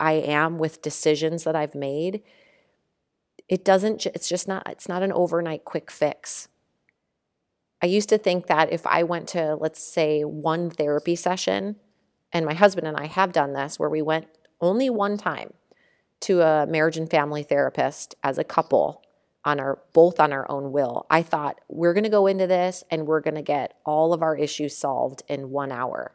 I 0.00 0.12
am 0.12 0.58
with 0.58 0.82
decisions 0.82 1.44
that 1.44 1.54
I've 1.54 1.74
made. 1.74 2.22
It 3.48 3.64
doesn't, 3.64 4.06
it's 4.06 4.28
just 4.28 4.48
not, 4.48 4.66
it's 4.68 4.88
not 4.88 5.02
an 5.02 5.12
overnight 5.12 5.64
quick 5.64 5.90
fix. 5.90 6.48
I 7.82 7.86
used 7.86 8.08
to 8.08 8.18
think 8.18 8.46
that 8.46 8.72
if 8.72 8.86
I 8.86 9.02
went 9.02 9.28
to, 9.28 9.56
let's 9.56 9.82
say, 9.82 10.22
one 10.22 10.70
therapy 10.70 11.16
session, 11.16 11.76
and 12.32 12.44
my 12.44 12.54
husband 12.54 12.86
and 12.86 12.96
I 12.96 13.06
have 13.06 13.32
done 13.32 13.52
this 13.52 13.78
where 13.78 13.90
we 13.90 14.02
went 14.02 14.26
only 14.60 14.90
one 14.90 15.16
time 15.16 15.52
to 16.24 16.42
a 16.42 16.66
marriage 16.66 16.96
and 16.96 17.10
family 17.10 17.42
therapist 17.42 18.14
as 18.22 18.38
a 18.38 18.44
couple 18.44 19.02
on 19.44 19.60
our 19.60 19.78
both 19.92 20.18
on 20.20 20.32
our 20.32 20.50
own 20.50 20.72
will. 20.72 21.06
I 21.10 21.22
thought 21.22 21.60
we're 21.68 21.92
going 21.92 22.04
to 22.04 22.10
go 22.10 22.26
into 22.26 22.46
this 22.46 22.82
and 22.90 23.06
we're 23.06 23.20
going 23.20 23.34
to 23.34 23.42
get 23.42 23.74
all 23.84 24.12
of 24.12 24.22
our 24.22 24.36
issues 24.36 24.76
solved 24.76 25.22
in 25.28 25.50
1 25.50 25.70
hour. 25.70 26.14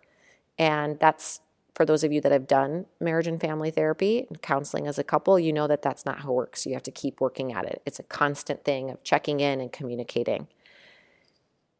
And 0.57 0.99
that's 0.99 1.41
for 1.75 1.85
those 1.85 2.03
of 2.03 2.11
you 2.11 2.19
that 2.21 2.31
have 2.31 2.47
done 2.47 2.87
marriage 2.99 3.27
and 3.27 3.39
family 3.39 3.71
therapy 3.71 4.25
and 4.27 4.41
counseling 4.41 4.87
as 4.87 4.97
a 4.99 5.03
couple, 5.03 5.39
you 5.39 5.53
know 5.53 5.67
that 5.67 5.81
that's 5.81 6.05
not 6.05 6.21
how 6.21 6.31
it 6.31 6.35
works. 6.35 6.65
You 6.65 6.73
have 6.73 6.83
to 6.83 6.91
keep 6.91 7.21
working 7.21 7.53
at 7.53 7.65
it. 7.65 7.81
It's 7.85 7.99
a 7.99 8.03
constant 8.03 8.65
thing 8.65 8.89
of 8.89 9.03
checking 9.03 9.39
in 9.39 9.61
and 9.61 9.71
communicating. 9.71 10.47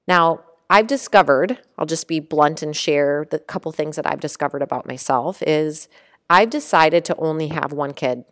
Now, 0.07 0.41
I've 0.69 0.88
discovered, 0.88 1.59
I'll 1.77 1.88
just 1.88 2.07
be 2.07 2.19
blunt 2.19 2.62
and 2.62 2.75
share 2.75 3.25
the 3.29 3.39
couple 3.39 3.71
things 3.71 3.95
that 3.95 4.05
I've 4.05 4.19
discovered 4.19 4.62
about 4.62 4.88
myself 4.88 5.41
is 5.41 5.89
I've 6.29 6.50
decided 6.50 7.05
to 7.05 7.15
only 7.17 7.48
have 7.48 7.74
one 7.74 7.93
kid. 7.93 8.24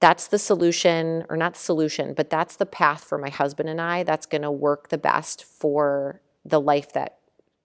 That's 0.00 0.26
the 0.26 0.38
solution, 0.38 1.24
or 1.28 1.36
not 1.36 1.54
the 1.54 1.60
solution, 1.60 2.14
but 2.14 2.30
that's 2.30 2.56
the 2.56 2.66
path 2.66 3.04
for 3.04 3.18
my 3.18 3.30
husband 3.30 3.68
and 3.68 3.80
I 3.80 4.02
that's 4.02 4.26
going 4.26 4.42
to 4.42 4.50
work 4.50 4.88
the 4.88 4.98
best 4.98 5.44
for 5.44 6.20
the 6.44 6.60
life 6.60 6.92
that 6.92 7.18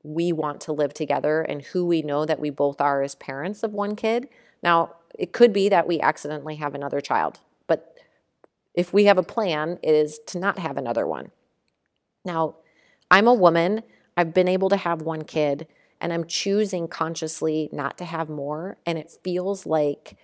we 0.04 0.32
want 0.32 0.62
to 0.62 0.74
live 0.74 0.94
together 0.94 1.42
and 1.42 1.62
who 1.62 1.86
we 1.86 2.02
know 2.02 2.26
that 2.26 2.40
we 2.40 2.50
both 2.50 2.80
are 2.80 3.02
as 3.02 3.16
parents 3.16 3.64
of 3.64 3.74
one 3.74 3.96
kid. 3.96 4.30
Now, 4.64 4.96
it 5.18 5.34
could 5.34 5.52
be 5.52 5.70
that 5.70 5.88
we 5.88 6.00
accidentally 6.00 6.56
have 6.56 6.76
another 6.76 7.02
child, 7.02 7.40
but 7.68 7.98
if 8.74 8.94
we 8.94 9.06
have 9.06 9.18
a 9.18 9.24
plan, 9.24 9.80
it 9.82 9.94
is 9.94 10.20
to 10.28 10.40
not 10.40 10.60
have 10.60 10.78
another 10.78 11.06
one. 11.06 11.32
Now, 12.24 12.56
I'm 13.12 13.28
a 13.28 13.34
woman. 13.34 13.84
I've 14.16 14.34
been 14.34 14.48
able 14.48 14.70
to 14.70 14.78
have 14.78 15.02
one 15.02 15.24
kid 15.24 15.68
and 16.02 16.14
I'm 16.14 16.26
choosing 16.26 16.88
consciously 16.88 17.70
not 17.72 17.98
to 17.98 18.06
have 18.06 18.30
more. 18.30 18.78
And 18.86 18.98
it 18.98 19.12
feels 19.24 19.66
like 19.66 20.18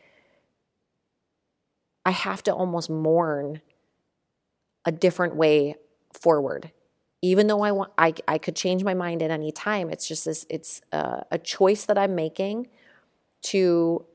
I 2.06 2.12
have 2.12 2.44
to 2.44 2.54
almost 2.54 2.90
mourn 2.90 3.62
a 4.86 4.92
different 4.92 5.36
way 5.36 5.76
forward. 6.14 6.72
Even 7.22 7.48
though 7.48 7.62
I 7.62 7.72
want, 7.72 7.92
I, 7.98 8.14
I 8.28 8.38
could 8.38 8.56
change 8.56 8.84
my 8.84 8.94
mind 8.94 9.24
at 9.24 9.32
any 9.32 9.52
time. 9.52 9.90
It's 9.90 10.08
just 10.08 10.26
this, 10.26 10.46
it's 10.50 10.82
a, 10.92 11.26
a 11.32 11.38
choice 11.40 11.86
that 11.86 11.98
I'm 11.98 12.16
making 12.16 12.68
to 13.44 14.06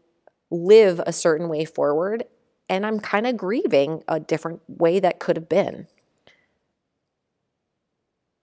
live 0.51 1.01
a 1.07 1.13
certain 1.13 1.49
way 1.49 1.65
forward. 1.65 2.25
and 2.71 2.87
I'm 2.87 3.01
kind 3.01 3.27
of 3.27 3.37
grieving 3.37 4.05
a 4.07 4.21
different 4.21 4.63
way 4.69 5.01
that 5.01 5.19
could 5.19 5.37
have 5.37 5.49
been. 5.49 5.89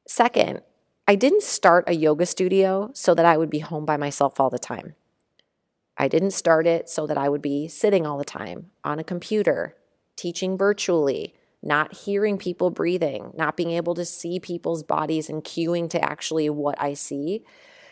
Second, 0.05 0.61
I 1.09 1.15
didn't 1.15 1.43
start 1.43 1.85
a 1.87 1.93
yoga 1.93 2.25
studio 2.25 2.91
so 2.93 3.15
that 3.15 3.25
I 3.25 3.37
would 3.37 3.49
be 3.49 3.59
home 3.59 3.85
by 3.85 3.95
myself 3.95 4.41
all 4.41 4.49
the 4.49 4.59
time. 4.59 4.95
I 5.97 6.09
didn't 6.09 6.31
start 6.31 6.67
it 6.67 6.89
so 6.89 7.07
that 7.07 7.17
I 7.17 7.29
would 7.29 7.41
be 7.41 7.69
sitting 7.69 8.05
all 8.05 8.17
the 8.17 8.25
time 8.25 8.71
on 8.83 8.99
a 8.99 9.05
computer, 9.05 9.77
teaching 10.17 10.57
virtually, 10.57 11.33
not 11.63 11.93
hearing 11.93 12.37
people 12.37 12.71
breathing, 12.71 13.31
not 13.37 13.55
being 13.55 13.71
able 13.71 13.95
to 13.95 14.03
see 14.03 14.37
people's 14.37 14.83
bodies 14.83 15.29
and 15.29 15.45
cueing 15.45 15.89
to 15.91 16.03
actually 16.03 16.49
what 16.49 16.75
I 16.77 16.93
see. 16.93 17.45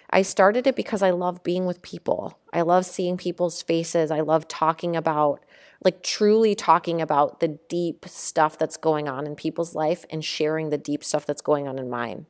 I 0.10 0.22
started 0.22 0.68
it 0.68 0.76
because 0.76 1.02
I 1.02 1.12
love 1.12 1.42
being 1.42 1.66
with 1.66 1.82
people. 1.82 2.38
I 2.52 2.64
love 2.64 2.86
seeing 2.86 3.16
people's 3.16 3.62
faces. 3.62 4.12
I 4.12 4.20
love 4.20 4.50
talking 4.50 4.94
about, 4.98 5.40
like, 5.82 6.04
truly 6.04 6.54
talking 6.54 7.02
about 7.02 7.40
the 7.40 7.60
deep 7.70 8.08
stuff 8.10 8.58
that's 8.58 8.76
going 8.76 9.08
on 9.08 9.26
in 9.26 9.36
people's 9.36 9.74
life 9.74 10.04
and 10.10 10.24
sharing 10.24 10.70
the 10.70 10.78
deep 10.78 11.02
stuff 11.02 11.26
that's 11.26 11.42
going 11.42 11.66
on 11.66 11.80
in 11.80 11.90
mine. 11.90 12.26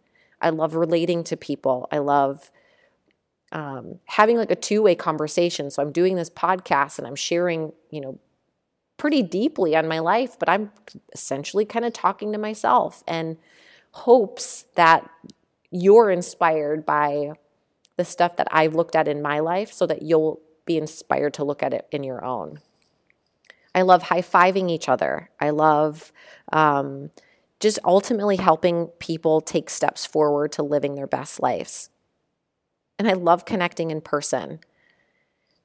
I 0.46 0.50
love 0.50 0.76
relating 0.76 1.24
to 1.26 1.36
people. 1.36 1.88
I 1.92 1.98
love 1.98 2.52
um, 3.52 4.00
having 4.06 4.38
like 4.38 4.52
a 4.52 4.56
two 4.56 4.84
way 4.84 4.94
conversation. 4.94 5.72
So 5.72 5.82
I'm 5.82 5.92
doing 5.92 6.16
this 6.16 6.30
podcast 6.30 7.00
and 7.00 7.08
I'm 7.08 7.16
sharing, 7.16 7.74
you 7.90 8.00
know, 8.00 8.20
pretty 8.98 9.24
deeply 9.24 9.76
on 9.76 9.88
my 9.88 10.00
life, 10.00 10.38
but 10.38 10.48
I'm 10.48 10.72
essentially 11.14 11.66
kind 11.66 11.84
of 11.84 11.94
talking 11.94 12.32
to 12.32 12.38
myself 12.38 13.04
and 13.08 13.38
hopes 13.92 14.66
that 14.76 15.10
you're 15.72 16.12
inspired 16.12 16.86
by 16.86 17.32
the 17.98 18.06
stuff 18.06 18.38
that 18.38 18.48
I've 18.52 18.76
looked 18.76 18.96
at 18.96 19.08
in 19.08 19.22
my 19.22 19.40
life 19.40 19.74
so 19.74 19.88
that 19.88 20.04
you'll 20.04 20.42
be 20.66 20.78
inspired 20.78 21.34
to 21.36 21.44
look 21.44 21.64
at 21.64 21.74
it 21.74 21.88
in 21.92 22.04
your 22.04 22.24
own. 22.24 22.60
I 23.74 23.82
love 23.82 24.04
high 24.04 24.22
fiving 24.22 24.70
each 24.70 24.88
other. 24.88 25.30
I 25.40 25.50
love 25.50 26.12
um, 26.54 27.10
just 27.60 27.80
ultimately 27.84 28.36
helping 28.36 28.88
people 29.00 29.42
take 29.42 29.70
steps 29.70 30.06
forward 30.06 30.52
to 30.54 30.64
living 30.64 30.96
their 30.96 31.08
best 31.08 31.42
lives. 31.42 31.90
And 33.00 33.08
I 33.08 33.14
love 33.14 33.46
connecting 33.46 33.92
in 33.92 34.02
person. 34.02 34.60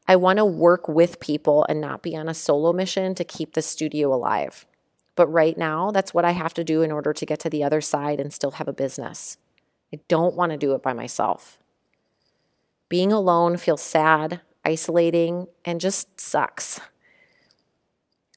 I 0.07 0.17
want 0.17 0.39
to 0.39 0.45
work 0.45 0.89
with 0.89 1.21
people 1.21 1.65
and 1.69 1.81
not 1.81 2.03
be 2.03 2.17
on 2.17 2.29
a 2.29 2.35
solo 2.35 2.73
mission 2.73 3.15
to 3.15 3.25
keep 3.25 3.55
the 3.55 3.63
studio 3.63 4.13
alive. 4.13 4.67
But 5.15 5.29
right 5.29 5.57
now, 5.57 5.91
that's 5.91 6.15
what 6.15 6.25
I 6.25 6.33
have 6.33 6.55
to 6.55 6.65
do 6.65 6.83
in 6.83 6.91
order 6.91 7.13
to 7.13 7.27
get 7.27 7.41
to 7.41 7.51
the 7.51 7.63
other 7.63 7.81
side 7.81 8.21
and 8.21 8.33
still 8.33 8.53
have 8.53 8.69
a 8.69 8.73
business. 8.73 9.37
I 9.93 10.01
don't 10.09 10.37
want 10.37 10.53
to 10.53 10.59
do 10.59 10.75
it 10.75 10.83
by 10.83 10.93
myself. 10.93 11.59
Being 12.89 13.13
alone 13.13 13.57
feels 13.57 13.83
sad, 13.83 14.41
isolating, 14.65 15.47
and 15.65 15.81
just 15.81 16.21
sucks. 16.21 16.81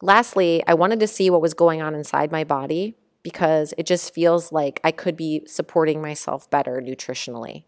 Lastly, 0.01 0.63
I 0.67 0.73
wanted 0.73 0.99
to 0.99 1.07
see 1.07 1.29
what 1.29 1.41
was 1.41 1.53
going 1.53 1.81
on 1.81 1.95
inside 1.95 2.31
my 2.31 2.43
body 2.43 2.95
because 3.23 3.73
it 3.77 3.85
just 3.85 4.13
feels 4.13 4.51
like 4.51 4.79
I 4.83 4.91
could 4.91 5.17
be 5.17 5.43
supporting 5.47 6.01
myself 6.01 6.49
better 6.49 6.81
nutritionally. 6.81 7.63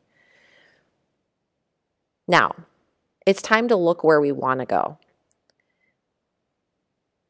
Now, 2.27 2.55
it's 3.25 3.41
time 3.41 3.67
to 3.69 3.75
look 3.75 4.03
where 4.03 4.21
we 4.21 4.31
want 4.31 4.59
to 4.59 4.65
go. 4.65 4.97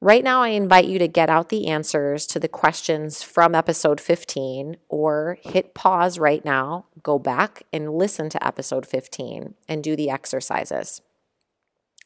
Right 0.02 0.24
now, 0.24 0.44
I 0.44 0.50
invite 0.50 0.86
you 0.86 1.00
to 1.00 1.08
get 1.08 1.30
out 1.30 1.50
the 1.50 1.68
answers 1.68 2.28
to 2.28 2.40
the 2.40 2.48
questions 2.48 3.24
from 3.24 3.56
episode 3.56 4.00
15 4.00 4.78
or 4.90 5.40
hit 5.42 5.74
pause 5.74 6.20
right 6.20 6.44
now, 6.46 6.86
go 7.02 7.18
back 7.18 7.64
and 7.74 7.94
listen 7.94 8.30
to 8.30 8.46
episode 8.46 8.86
15 8.86 9.56
and 9.68 9.84
do 9.84 9.96
the 9.96 10.10
exercises. 10.10 11.02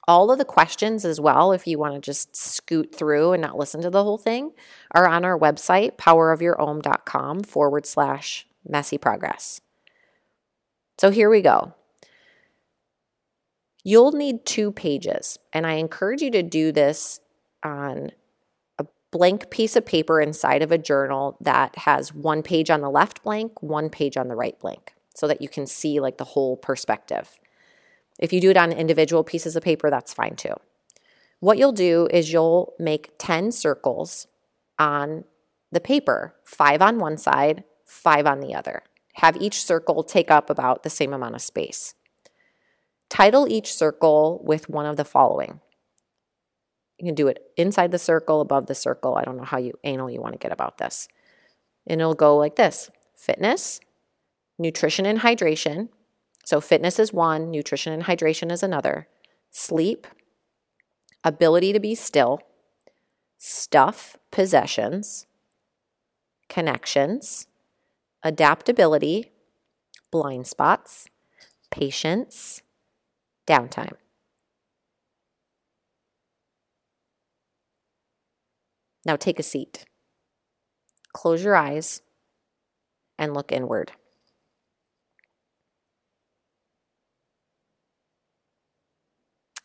All 0.10 0.32
of 0.32 0.40
the 0.40 0.46
questions, 0.46 1.06
as 1.06 1.22
well, 1.22 1.52
if 1.52 1.68
you 1.68 1.78
want 1.78 1.94
to 1.94 2.00
just 2.02 2.36
scoot 2.36 2.96
through 2.96 3.34
and 3.34 3.42
not 3.44 3.60
listen 3.60 3.80
to 3.84 3.92
the 3.92 4.04
whole 4.04 4.18
thing, 4.18 4.54
are 4.90 5.08
on 5.08 5.24
our 5.24 5.38
website, 5.38 5.98
powerofyourohm.com 5.98 7.44
forward 7.44 7.86
slash 7.86 8.48
messy 8.68 8.98
progress. 8.98 9.62
So 10.98 11.12
here 11.12 11.30
we 11.30 11.44
go. 11.44 11.76
You'll 13.84 14.14
need 14.14 14.48
two 14.48 14.72
pages, 14.72 15.38
and 15.54 15.68
I 15.68 15.74
encourage 15.74 16.24
you 16.24 16.32
to 16.32 16.42
do 16.42 16.72
this 16.72 17.20
on 17.64 18.10
a 18.80 18.88
blank 19.12 19.52
piece 19.52 19.76
of 19.76 19.86
paper 19.86 20.20
inside 20.20 20.64
of 20.64 20.72
a 20.72 20.80
journal 20.80 21.38
that 21.40 21.78
has 21.78 22.16
one 22.16 22.42
page 22.42 22.72
on 22.72 22.82
the 22.82 22.90
left 22.90 23.22
blank, 23.22 23.62
one 23.62 23.92
page 23.92 24.18
on 24.18 24.28
the 24.28 24.36
right 24.36 24.60
blank, 24.60 24.96
so 25.14 25.28
that 25.28 25.44
you 25.44 25.50
can 25.50 25.68
see 25.68 26.00
like 26.00 26.18
the 26.18 26.24
whole 26.24 26.58
perspective. 26.58 27.38
If 28.20 28.32
you 28.34 28.42
do 28.42 28.52
it 28.52 28.58
on 28.58 28.72
individual 28.72 29.24
pieces 29.24 29.56
of 29.56 29.64
paper, 29.64 29.90
that's 29.90 30.14
fine 30.14 30.36
too. 30.36 30.54
What 31.40 31.58
you'll 31.58 31.72
do 31.72 32.08
is 32.12 32.32
you'll 32.32 32.74
make 32.78 33.12
10 33.18 33.52
circles 33.52 34.28
on 34.78 35.24
the 35.72 35.80
paper, 35.80 36.36
five 36.44 36.82
on 36.82 37.00
one 37.00 37.18
side, 37.18 37.64
five 37.86 38.26
on 38.26 38.42
the 38.42 38.54
other. 38.54 38.84
Have 39.16 39.38
each 39.38 39.64
circle 39.64 40.04
take 40.04 40.30
up 40.30 40.50
about 40.50 40.84
the 40.84 40.90
same 40.90 41.14
amount 41.14 41.36
of 41.36 41.42
space. 41.42 41.94
Title 43.10 43.48
each 43.48 43.74
circle 43.74 44.42
with 44.44 44.70
one 44.70 44.86
of 44.86 44.98
the 44.98 45.06
following. 45.06 45.62
You 46.98 47.06
can 47.06 47.16
do 47.16 47.28
it 47.28 47.52
inside 47.56 47.92
the 47.92 47.98
circle, 47.98 48.42
above 48.42 48.68
the 48.68 48.76
circle. 48.76 49.16
I 49.16 49.24
don't 49.24 49.38
know 49.38 49.44
how 49.44 49.58
you 49.58 49.74
anal 49.84 50.12
you 50.12 50.22
want 50.22 50.34
to 50.34 50.40
get 50.40 50.52
about 50.52 50.78
this. 50.78 51.08
And 51.88 52.02
it'll 52.02 52.14
go 52.14 52.38
like 52.38 52.56
this 52.56 52.90
fitness, 53.16 53.80
nutrition 54.58 55.06
and 55.06 55.20
hydration. 55.20 55.90
So, 56.50 56.60
fitness 56.60 56.98
is 56.98 57.14
one, 57.14 57.52
nutrition 57.52 57.94
and 57.94 58.06
hydration 58.06 58.52
is 58.52 58.64
another. 58.64 59.08
Sleep, 59.52 60.08
ability 61.24 61.74
to 61.74 61.80
be 61.80 61.94
still, 61.94 62.40
stuff, 63.38 64.18
possessions, 64.32 65.28
connections, 66.48 67.46
adaptability, 68.24 69.32
blind 70.10 70.48
spots, 70.48 71.08
patience, 71.70 72.64
downtime. 73.46 73.94
Now 79.06 79.18
take 79.18 79.38
a 79.38 79.44
seat. 79.44 79.86
Close 81.14 81.44
your 81.44 81.56
eyes 81.56 82.02
and 83.20 83.36
look 83.36 83.52
inward. 83.52 83.92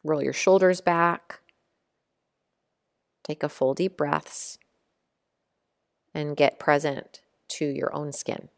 Roll 0.04 0.23
your 0.23 0.32
shoulders 0.32 0.80
back. 0.80 1.40
Take 3.25 3.42
a 3.42 3.49
full 3.49 3.75
deep 3.75 3.96
breaths 3.96 4.58
and 6.12 6.37
get 6.37 6.58
present 6.58 7.23
to 7.49 7.64
your 7.64 7.94
own 7.94 8.12
skin. 8.12 8.49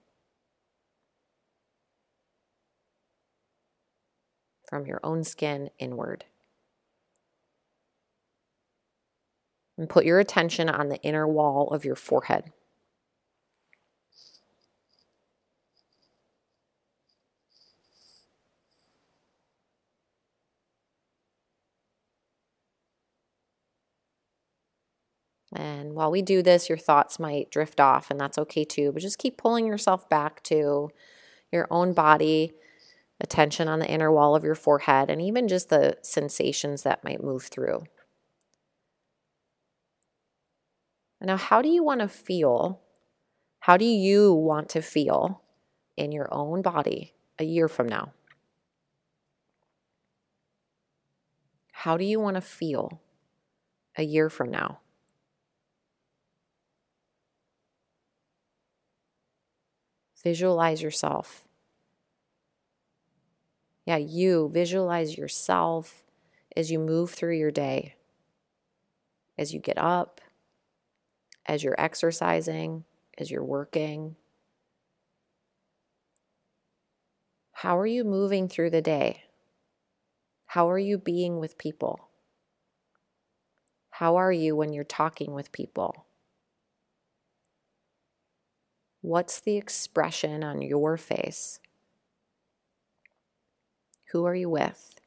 from 4.66 4.86
your 4.86 5.00
own 5.02 5.24
skin 5.24 5.70
inward. 5.78 6.24
And 9.78 9.88
put 9.88 10.04
your 10.04 10.18
attention 10.18 10.68
on 10.68 10.88
the 10.88 11.00
inner 11.02 11.26
wall 11.26 11.68
of 11.68 11.84
your 11.84 11.96
forehead. 11.96 12.52
And 25.56 25.94
while 25.94 26.10
we 26.10 26.20
do 26.20 26.42
this, 26.42 26.68
your 26.68 26.76
thoughts 26.76 27.18
might 27.18 27.50
drift 27.50 27.80
off, 27.80 28.10
and 28.10 28.20
that's 28.20 28.36
okay 28.36 28.64
too. 28.64 28.92
But 28.92 29.00
just 29.00 29.18
keep 29.18 29.38
pulling 29.38 29.66
yourself 29.66 30.06
back 30.10 30.42
to 30.44 30.90
your 31.50 31.66
own 31.70 31.94
body 31.94 32.52
attention 33.22 33.66
on 33.66 33.78
the 33.78 33.88
inner 33.88 34.12
wall 34.12 34.36
of 34.36 34.44
your 34.44 34.54
forehead, 34.54 35.08
and 35.08 35.22
even 35.22 35.48
just 35.48 35.70
the 35.70 35.96
sensations 36.02 36.82
that 36.82 37.02
might 37.02 37.25
move 37.25 37.44
through. 37.44 37.84
Now, 41.22 41.38
how 41.38 41.62
do 41.62 41.70
you 41.70 41.82
want 41.82 42.02
to 42.02 42.08
feel? 42.08 42.82
How 43.60 43.78
do 43.78 43.86
you 43.86 44.34
want 44.34 44.68
to 44.70 44.82
feel 44.82 45.42
in 45.96 46.12
your 46.12 46.28
own 46.30 46.60
body 46.60 47.14
a 47.38 47.44
year 47.44 47.68
from 47.68 47.88
now? 47.88 48.12
How 51.72 51.96
do 51.96 52.04
you 52.04 52.20
want 52.20 52.34
to 52.34 52.42
feel 52.42 53.00
a 53.96 54.02
year 54.02 54.28
from 54.28 54.50
now? 54.50 54.80
Visualize 60.26 60.83
yourself 60.83 61.47
yeah, 63.87 63.99
you 63.99 64.50
visualize 64.52 65.16
yourself 65.16 66.02
as 66.56 66.73
you 66.73 66.80
move 66.80 67.12
through 67.12 67.37
your 67.37 67.52
day, 67.52 67.95
as 69.38 69.54
you 69.54 69.61
get 69.61 69.78
up, 69.78 70.21
as 71.47 71.62
you're 71.62 71.80
exercising, 71.80 72.85
as 73.16 73.30
you're 73.30 73.45
working. 73.45 74.16
How 77.52 77.78
are 77.78 77.87
you 77.87 78.02
moving 78.02 78.49
through 78.49 78.71
the 78.71 78.83
day? 78.83 79.23
How 80.47 80.68
are 80.68 80.78
you 80.78 80.99
being 80.99 81.38
with 81.38 81.56
people? 81.56 82.09
How 83.90 84.16
are 84.16 84.33
you 84.33 84.56
when 84.56 84.73
you're 84.73 84.85
talking 84.85 85.33
with 85.33 85.52
people? 85.52 86.05
What's 89.06 89.38
the 89.38 89.56
expression 89.56 90.42
on 90.42 90.62
your 90.62 90.96
face? 90.96 91.60
Who 94.10 94.25
are 94.25 94.34
you 94.34 94.50
with? 94.50 94.98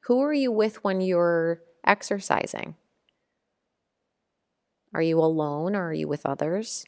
Who 0.00 0.20
are 0.20 0.34
you 0.34 0.52
with 0.52 0.84
when 0.84 1.00
you're 1.00 1.62
exercising? 1.82 2.74
Are 4.92 5.00
you 5.00 5.18
alone 5.18 5.74
or 5.74 5.88
are 5.88 5.94
you 5.94 6.06
with 6.06 6.26
others? 6.26 6.84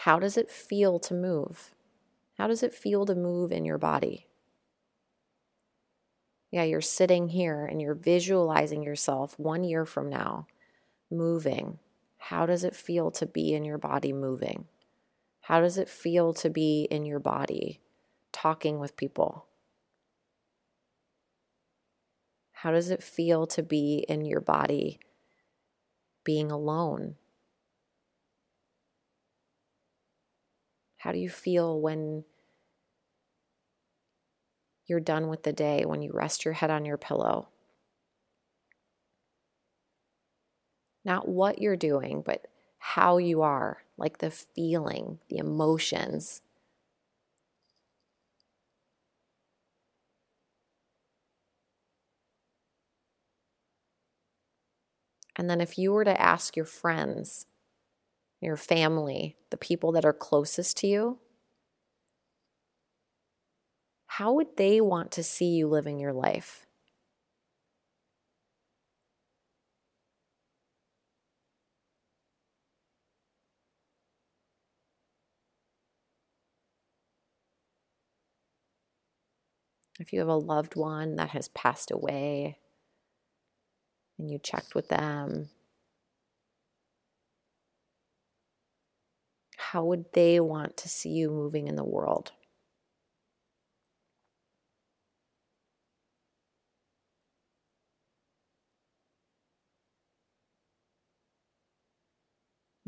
How 0.00 0.18
does 0.18 0.36
it 0.36 0.50
feel 0.50 0.98
to 0.98 1.14
move? 1.14 1.76
How 2.38 2.48
does 2.48 2.64
it 2.64 2.74
feel 2.74 3.06
to 3.06 3.14
move 3.14 3.52
in 3.52 3.64
your 3.64 3.78
body? 3.78 4.27
Yeah, 6.50 6.64
you're 6.64 6.80
sitting 6.80 7.28
here 7.28 7.64
and 7.66 7.80
you're 7.80 7.94
visualizing 7.94 8.82
yourself 8.82 9.38
one 9.38 9.64
year 9.64 9.84
from 9.84 10.08
now 10.08 10.46
moving. 11.10 11.78
How 12.18 12.46
does 12.46 12.64
it 12.64 12.76
feel 12.76 13.10
to 13.12 13.26
be 13.26 13.54
in 13.54 13.64
your 13.64 13.78
body 13.78 14.12
moving? 14.12 14.66
How 15.42 15.60
does 15.60 15.78
it 15.78 15.88
feel 15.88 16.34
to 16.34 16.50
be 16.50 16.88
in 16.90 17.04
your 17.06 17.20
body 17.20 17.80
talking 18.32 18.78
with 18.78 18.96
people? 18.96 19.46
How 22.52 22.72
does 22.72 22.90
it 22.90 23.02
feel 23.02 23.46
to 23.46 23.62
be 23.62 24.04
in 24.08 24.26
your 24.26 24.40
body 24.40 24.98
being 26.24 26.50
alone? 26.52 27.16
How 30.98 31.12
do 31.12 31.18
you 31.18 31.30
feel 31.30 31.80
when 31.80 32.24
you're 34.88 35.00
done 35.00 35.28
with 35.28 35.42
the 35.42 35.52
day, 35.52 35.84
when 35.84 36.02
you 36.02 36.12
rest 36.12 36.44
your 36.44 36.54
head 36.54 36.70
on 36.70 36.84
your 36.84 36.96
pillow? 36.96 37.48
Not 41.04 41.28
what 41.28 41.60
you're 41.60 41.76
doing, 41.76 42.22
but 42.24 42.46
how 42.78 43.18
you 43.18 43.42
are, 43.42 43.82
like 43.96 44.18
the 44.18 44.30
feeling, 44.30 45.18
the 45.28 45.38
emotions. 45.38 46.42
And 55.36 55.48
then 55.48 55.60
if 55.60 55.78
you 55.78 55.92
were 55.92 56.04
to 56.04 56.20
ask 56.20 56.56
your 56.56 56.64
friends, 56.66 57.46
your 58.40 58.56
family, 58.56 59.36
the 59.50 59.56
people 59.56 59.92
that 59.92 60.04
are 60.04 60.12
closest 60.12 60.76
to 60.78 60.88
you, 60.88 61.18
how 64.08 64.32
would 64.32 64.56
they 64.56 64.80
want 64.80 65.12
to 65.12 65.22
see 65.22 65.50
you 65.50 65.68
living 65.68 66.00
your 66.00 66.12
life? 66.12 66.66
If 80.00 80.12
you 80.12 80.18
have 80.20 80.28
a 80.28 80.34
loved 80.34 80.76
one 80.76 81.16
that 81.16 81.30
has 81.30 81.48
passed 81.48 81.90
away 81.90 82.58
and 84.18 84.30
you 84.30 84.38
checked 84.38 84.74
with 84.74 84.88
them, 84.88 85.50
how 89.58 89.84
would 89.84 90.10
they 90.14 90.40
want 90.40 90.76
to 90.78 90.88
see 90.88 91.10
you 91.10 91.28
moving 91.30 91.66
in 91.68 91.76
the 91.76 91.84
world? 91.84 92.32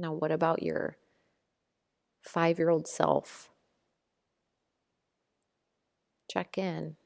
Now, 0.00 0.14
what 0.14 0.32
about 0.32 0.62
your 0.62 0.96
five 2.22 2.58
year 2.58 2.70
old 2.70 2.88
self? 2.88 3.50
Check 6.30 6.56
in. 6.56 6.96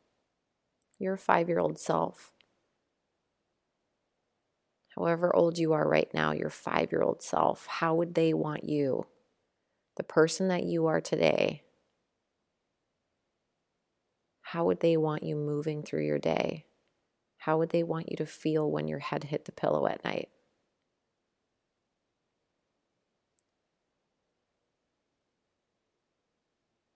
Your 1.01 1.17
five 1.17 1.49
year 1.49 1.59
old 1.59 1.81
self. 1.81 2.31
However 4.91 5.35
old 5.35 5.59
you 5.59 5.73
are 5.73 5.89
right 5.89 6.09
now, 6.15 6.31
your 6.31 6.51
five 6.51 6.93
year 6.93 7.03
old 7.03 7.21
self, 7.21 7.67
how 7.67 7.97
would 7.97 8.15
they 8.15 8.33
want 8.33 8.63
you, 8.63 9.07
the 9.97 10.05
person 10.05 10.47
that 10.47 10.63
you 10.63 10.87
are 10.87 11.01
today, 11.01 11.63
how 14.43 14.65
would 14.67 14.79
they 14.79 14.97
want 14.97 15.25
you 15.25 15.35
moving 15.35 15.83
through 15.83 16.05
your 16.07 16.21
day? 16.21 16.67
How 17.39 17.59
would 17.59 17.71
they 17.71 17.83
want 17.83 18.09
you 18.13 18.17
to 18.19 18.27
feel 18.27 18.71
when 18.71 18.87
your 18.87 19.01
head 19.01 19.25
hit 19.25 19.47
the 19.47 19.53
pillow 19.53 19.89
at 19.89 20.05
night? 20.05 20.29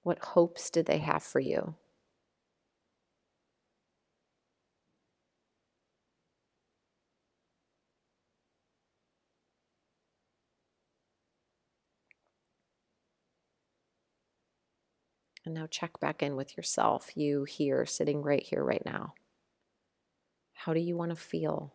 What 0.08 0.24
hopes 0.24 0.70
did 0.70 0.86
they 0.86 1.00
have 1.00 1.22
for 1.22 1.38
you? 1.38 1.74
And 15.44 15.54
now 15.54 15.66
check 15.66 16.00
back 16.00 16.22
in 16.22 16.36
with 16.36 16.56
yourself, 16.56 17.10
you 17.14 17.44
here, 17.44 17.84
sitting 17.84 18.22
right 18.22 18.42
here, 18.42 18.64
right 18.64 18.82
now. 18.86 19.12
How 20.54 20.72
do 20.72 20.80
you 20.80 20.96
want 20.96 21.10
to 21.10 21.16
feel 21.16 21.74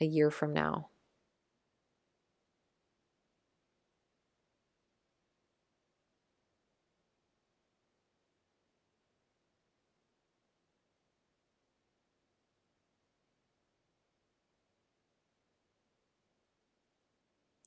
a 0.00 0.04
year 0.04 0.30
from 0.30 0.52
now? 0.52 0.90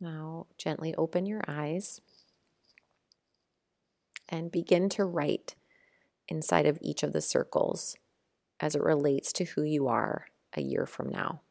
Now, 0.09 0.47
gently 0.57 0.95
open 0.95 1.27
your 1.27 1.41
eyes 1.47 2.01
and 4.27 4.51
begin 4.51 4.89
to 4.89 5.05
write 5.05 5.55
inside 6.27 6.65
of 6.65 6.79
each 6.81 7.03
of 7.03 7.13
the 7.13 7.21
circles 7.21 7.95
as 8.59 8.75
it 8.75 8.81
relates 8.81 9.31
to 9.33 9.43
who 9.43 9.61
you 9.61 9.87
are 9.87 10.25
a 10.55 10.61
year 10.61 10.87
from 10.87 11.09
now. 11.09 11.41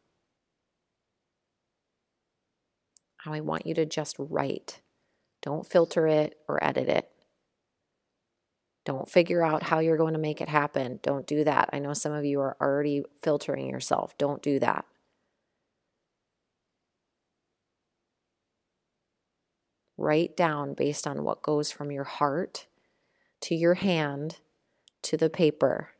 How 3.18 3.32
I 3.32 3.40
want 3.40 3.66
you 3.66 3.74
to 3.74 3.86
just 3.86 4.16
write. 4.18 4.80
Don't 5.40 5.66
filter 5.66 6.08
it 6.08 6.36
or 6.48 6.62
edit 6.62 6.88
it. 6.88 7.08
Don't 8.84 9.08
figure 9.08 9.42
out 9.42 9.64
how 9.64 9.78
you're 9.78 9.96
going 9.96 10.14
to 10.14 10.18
make 10.18 10.40
it 10.40 10.48
happen. 10.48 10.98
Don't 11.02 11.26
do 11.26 11.44
that. 11.44 11.70
I 11.72 11.78
know 11.78 11.92
some 11.92 12.12
of 12.12 12.24
you 12.24 12.40
are 12.40 12.56
already 12.60 13.04
filtering 13.22 13.68
yourself. 13.68 14.18
Don't 14.18 14.42
do 14.42 14.58
that. 14.58 14.84
Write 19.98 20.36
down 20.36 20.74
based 20.74 21.08
on 21.08 21.24
what 21.24 21.42
goes 21.42 21.72
from 21.72 21.90
your 21.90 22.04
heart 22.04 22.68
to 23.42 23.54
your 23.54 23.74
hand 23.74 24.38
to 25.02 25.16
the 25.16 25.28
paper. 25.28 25.90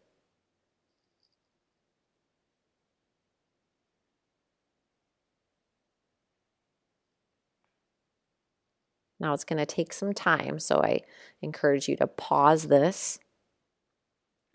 Now 9.20 9.34
it's 9.34 9.44
going 9.44 9.58
to 9.58 9.66
take 9.66 9.92
some 9.92 10.12
time, 10.12 10.60
so 10.60 10.80
I 10.80 11.00
encourage 11.42 11.88
you 11.88 11.96
to 11.96 12.06
pause 12.06 12.68
this 12.68 13.18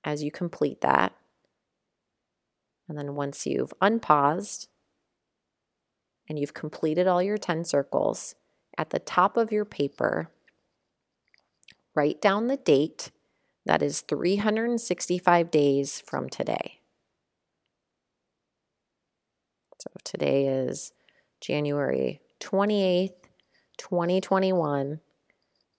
as 0.05 0.23
you 0.23 0.31
complete 0.31 0.79
that. 0.79 1.13
And 2.87 2.97
then 2.97 3.15
once 3.15 3.45
you've 3.45 3.73
unpaused 3.81 4.69
and 6.29 6.39
you've 6.39 6.53
completed 6.53 7.07
all 7.07 7.21
your 7.21 7.37
10 7.37 7.65
circles, 7.65 8.35
at 8.77 8.89
the 8.89 8.99
top 8.99 9.37
of 9.37 9.51
your 9.51 9.65
paper, 9.65 10.29
write 11.95 12.21
down 12.21 12.47
the 12.47 12.57
date 12.57 13.11
that 13.65 13.81
is 13.81 14.01
365 14.01 15.51
days 15.51 16.01
from 16.01 16.29
today. 16.29 16.79
So 19.79 19.89
today 20.03 20.47
is 20.47 20.93
January 21.41 22.21
28th, 22.39 23.15
2021. 23.77 24.99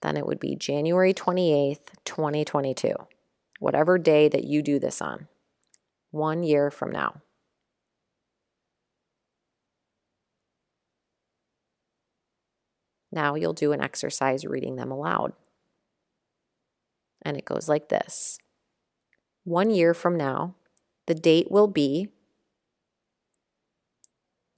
Then 0.02 0.16
it 0.16 0.26
would 0.26 0.40
be 0.40 0.56
January 0.56 1.14
28th, 1.14 1.86
2022. 2.04 2.94
Whatever 3.60 3.98
day 3.98 4.28
that 4.28 4.44
you 4.44 4.62
do 4.62 4.78
this 4.78 5.00
on, 5.00 5.28
one 6.10 6.42
year 6.42 6.70
from 6.70 6.90
now. 6.90 7.22
Now 13.14 13.36
you'll 13.36 13.52
do 13.52 13.72
an 13.72 13.80
exercise 13.80 14.44
reading 14.44 14.74
them 14.74 14.90
aloud. 14.90 15.32
And 17.22 17.36
it 17.36 17.44
goes 17.44 17.68
like 17.68 17.88
this 17.88 18.38
One 19.44 19.70
year 19.70 19.94
from 19.94 20.16
now, 20.16 20.56
the 21.06 21.14
date 21.14 21.50
will 21.50 21.68
be, 21.68 22.08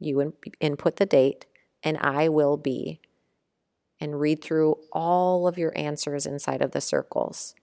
you 0.01 0.21
in- 0.21 0.33
input 0.59 0.97
the 0.97 1.07
date, 1.07 1.45
and 1.83 1.99
I 1.99 2.31
will 2.31 2.57
be, 2.57 3.01
and 4.01 4.19
read 4.19 4.43
through 4.43 4.79
all 4.91 5.47
of 5.47 5.59
your 5.59 5.77
answers 5.77 6.25
inside 6.25 6.63
of 6.63 6.73
the 6.73 6.81
circles. 6.81 7.55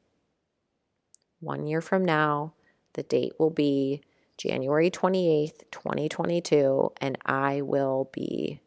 One 1.39 1.65
year 1.65 1.82
from 1.82 2.06
now, 2.06 2.53
the 2.93 3.03
date 3.03 3.34
will 3.39 3.49
be 3.49 4.01
January 4.38 4.91
28th, 4.91 5.63
2022, 5.71 6.91
and 7.01 7.17
I 7.25 7.62
will 7.62 8.10
be 8.13 8.62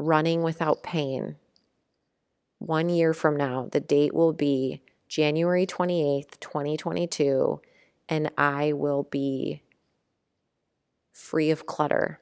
running 0.00 0.42
without 0.42 0.82
pain. 0.82 1.36
One 2.58 2.88
year 2.88 3.12
from 3.12 3.36
now, 3.36 3.68
the 3.70 3.80
date 3.80 4.14
will 4.14 4.32
be 4.32 4.82
January 5.08 5.66
28th, 5.66 6.40
2022, 6.40 7.60
and 8.08 8.30
I 8.36 8.72
will 8.72 9.04
be 9.04 9.62
free 11.12 11.50
of 11.50 11.66
clutter. 11.66 12.20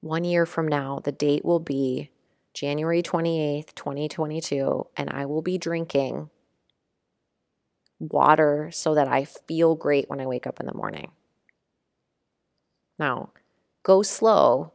One 0.00 0.24
year 0.24 0.46
from 0.46 0.68
now, 0.68 1.00
the 1.02 1.12
date 1.12 1.44
will 1.44 1.60
be 1.60 2.10
January 2.52 3.02
28th, 3.02 3.74
2022, 3.74 4.86
and 4.96 5.10
I 5.10 5.26
will 5.26 5.42
be 5.42 5.58
drinking 5.58 6.30
water 7.98 8.70
so 8.72 8.94
that 8.94 9.08
I 9.08 9.24
feel 9.24 9.74
great 9.74 10.08
when 10.08 10.20
I 10.20 10.26
wake 10.26 10.46
up 10.46 10.60
in 10.60 10.66
the 10.66 10.74
morning. 10.74 11.10
Now, 12.98 13.30
go 13.82 14.02
slow, 14.02 14.72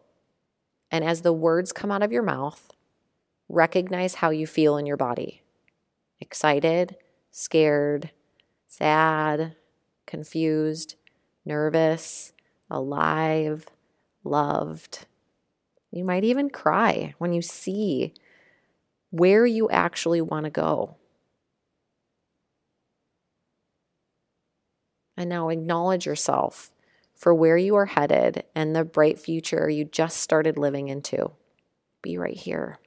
and 0.92 1.04
as 1.04 1.22
the 1.22 1.34
words 1.34 1.72
come 1.72 1.92
out 1.92 2.04
of 2.04 2.12
your 2.12 2.24
mouth, 2.24 2.72
recognize 3.48 4.16
how 4.16 4.30
you 4.30 4.48
feel 4.48 4.78
in 4.78 4.86
your 4.86 4.98
body 4.98 5.42
excited, 6.22 6.96
scared, 7.32 8.12
sad, 8.68 9.56
confused, 10.06 10.96
nervous, 11.46 12.34
alive, 12.70 13.68
loved. 14.24 15.06
You 15.92 16.04
might 16.04 16.24
even 16.24 16.50
cry 16.50 17.16
when 17.18 17.34
you 17.34 17.42
see 17.42 18.14
where 19.12 19.46
you 19.46 19.70
actually 19.70 20.22
want 20.22 20.44
to 20.44 20.52
go. 20.52 20.96
And 25.18 25.30
now 25.30 25.50
acknowledge 25.50 26.06
yourself 26.06 26.72
for 27.20 27.36
where 27.36 27.58
you 27.58 27.76
are 27.76 27.86
headed 27.86 28.44
and 28.56 28.74
the 28.74 28.86
bright 28.86 29.20
future 29.20 29.70
you 29.70 29.84
just 29.84 30.18
started 30.18 30.58
living 30.58 30.88
into. 30.88 31.32
Be 32.02 32.18
right 32.18 32.38
here. 32.38 32.80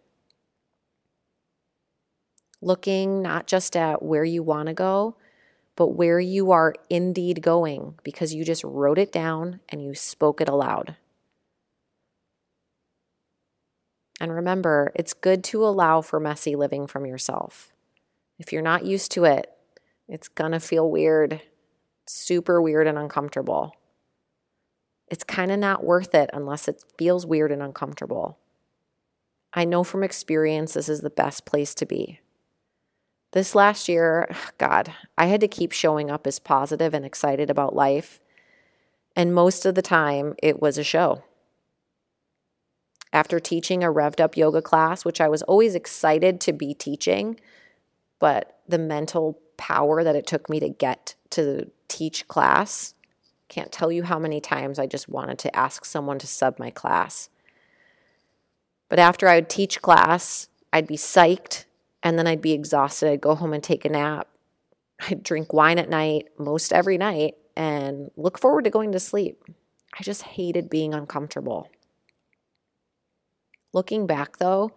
Looking 2.62 3.20
not 3.20 3.46
just 3.46 3.76
at 3.76 4.02
where 4.02 4.24
you 4.24 4.42
want 4.42 4.68
to 4.68 4.74
go, 4.74 5.16
but 5.76 5.88
where 5.88 6.18
you 6.18 6.50
are 6.50 6.74
indeed 6.88 7.42
going 7.42 7.98
because 8.02 8.34
you 8.34 8.42
just 8.42 8.64
wrote 8.64 8.98
it 8.98 9.12
down 9.12 9.60
and 9.68 9.84
you 9.84 9.94
spoke 9.94 10.40
it 10.40 10.48
aloud. 10.48 10.96
And 14.18 14.32
remember, 14.32 14.92
it's 14.94 15.12
good 15.12 15.44
to 15.44 15.64
allow 15.64 16.00
for 16.00 16.18
messy 16.18 16.56
living 16.56 16.86
from 16.86 17.04
yourself. 17.04 17.72
If 18.38 18.50
you're 18.50 18.62
not 18.62 18.86
used 18.86 19.12
to 19.12 19.24
it, 19.24 19.50
it's 20.08 20.28
gonna 20.28 20.60
feel 20.60 20.90
weird 20.90 21.42
super 22.06 22.60
weird 22.60 22.86
and 22.86 22.98
uncomfortable. 22.98 23.74
It's 25.12 25.24
kind 25.24 25.52
of 25.52 25.58
not 25.58 25.84
worth 25.84 26.14
it 26.14 26.30
unless 26.32 26.68
it 26.68 26.82
feels 26.96 27.26
weird 27.26 27.52
and 27.52 27.60
uncomfortable. 27.60 28.38
I 29.52 29.66
know 29.66 29.84
from 29.84 30.02
experience 30.02 30.72
this 30.72 30.88
is 30.88 31.02
the 31.02 31.10
best 31.10 31.44
place 31.44 31.74
to 31.74 31.84
be. 31.84 32.20
This 33.32 33.54
last 33.54 33.90
year, 33.90 34.34
God, 34.56 34.90
I 35.18 35.26
had 35.26 35.42
to 35.42 35.48
keep 35.48 35.72
showing 35.72 36.10
up 36.10 36.26
as 36.26 36.38
positive 36.38 36.94
and 36.94 37.04
excited 37.04 37.50
about 37.50 37.76
life. 37.76 38.20
And 39.14 39.34
most 39.34 39.66
of 39.66 39.74
the 39.74 39.82
time, 39.82 40.34
it 40.42 40.62
was 40.62 40.78
a 40.78 40.82
show. 40.82 41.22
After 43.12 43.38
teaching 43.38 43.84
a 43.84 43.92
revved 43.92 44.18
up 44.18 44.34
yoga 44.34 44.62
class, 44.62 45.04
which 45.04 45.20
I 45.20 45.28
was 45.28 45.42
always 45.42 45.74
excited 45.74 46.40
to 46.40 46.54
be 46.54 46.72
teaching, 46.72 47.38
but 48.18 48.60
the 48.66 48.78
mental 48.78 49.38
power 49.58 50.02
that 50.04 50.16
it 50.16 50.26
took 50.26 50.48
me 50.48 50.58
to 50.60 50.70
get 50.70 51.16
to 51.32 51.70
teach 51.88 52.26
class. 52.28 52.94
Can't 53.52 53.70
tell 53.70 53.92
you 53.92 54.04
how 54.04 54.18
many 54.18 54.40
times 54.40 54.78
I 54.78 54.86
just 54.86 55.10
wanted 55.10 55.38
to 55.40 55.54
ask 55.54 55.84
someone 55.84 56.18
to 56.20 56.26
sub 56.26 56.58
my 56.58 56.70
class. 56.70 57.28
But 58.88 58.98
after 58.98 59.28
I 59.28 59.34
would 59.34 59.50
teach 59.50 59.82
class, 59.82 60.48
I'd 60.72 60.86
be 60.86 60.96
psyched 60.96 61.66
and 62.02 62.18
then 62.18 62.26
I'd 62.26 62.40
be 62.40 62.52
exhausted. 62.52 63.10
I'd 63.10 63.20
go 63.20 63.34
home 63.34 63.52
and 63.52 63.62
take 63.62 63.84
a 63.84 63.90
nap. 63.90 64.26
I'd 65.06 65.22
drink 65.22 65.52
wine 65.52 65.78
at 65.78 65.90
night, 65.90 66.28
most 66.38 66.72
every 66.72 66.96
night, 66.96 67.34
and 67.54 68.10
look 68.16 68.38
forward 68.38 68.64
to 68.64 68.70
going 68.70 68.90
to 68.92 68.98
sleep. 68.98 69.44
I 69.92 70.02
just 70.02 70.22
hated 70.22 70.70
being 70.70 70.94
uncomfortable. 70.94 71.68
Looking 73.74 74.06
back 74.06 74.38
though, 74.38 74.72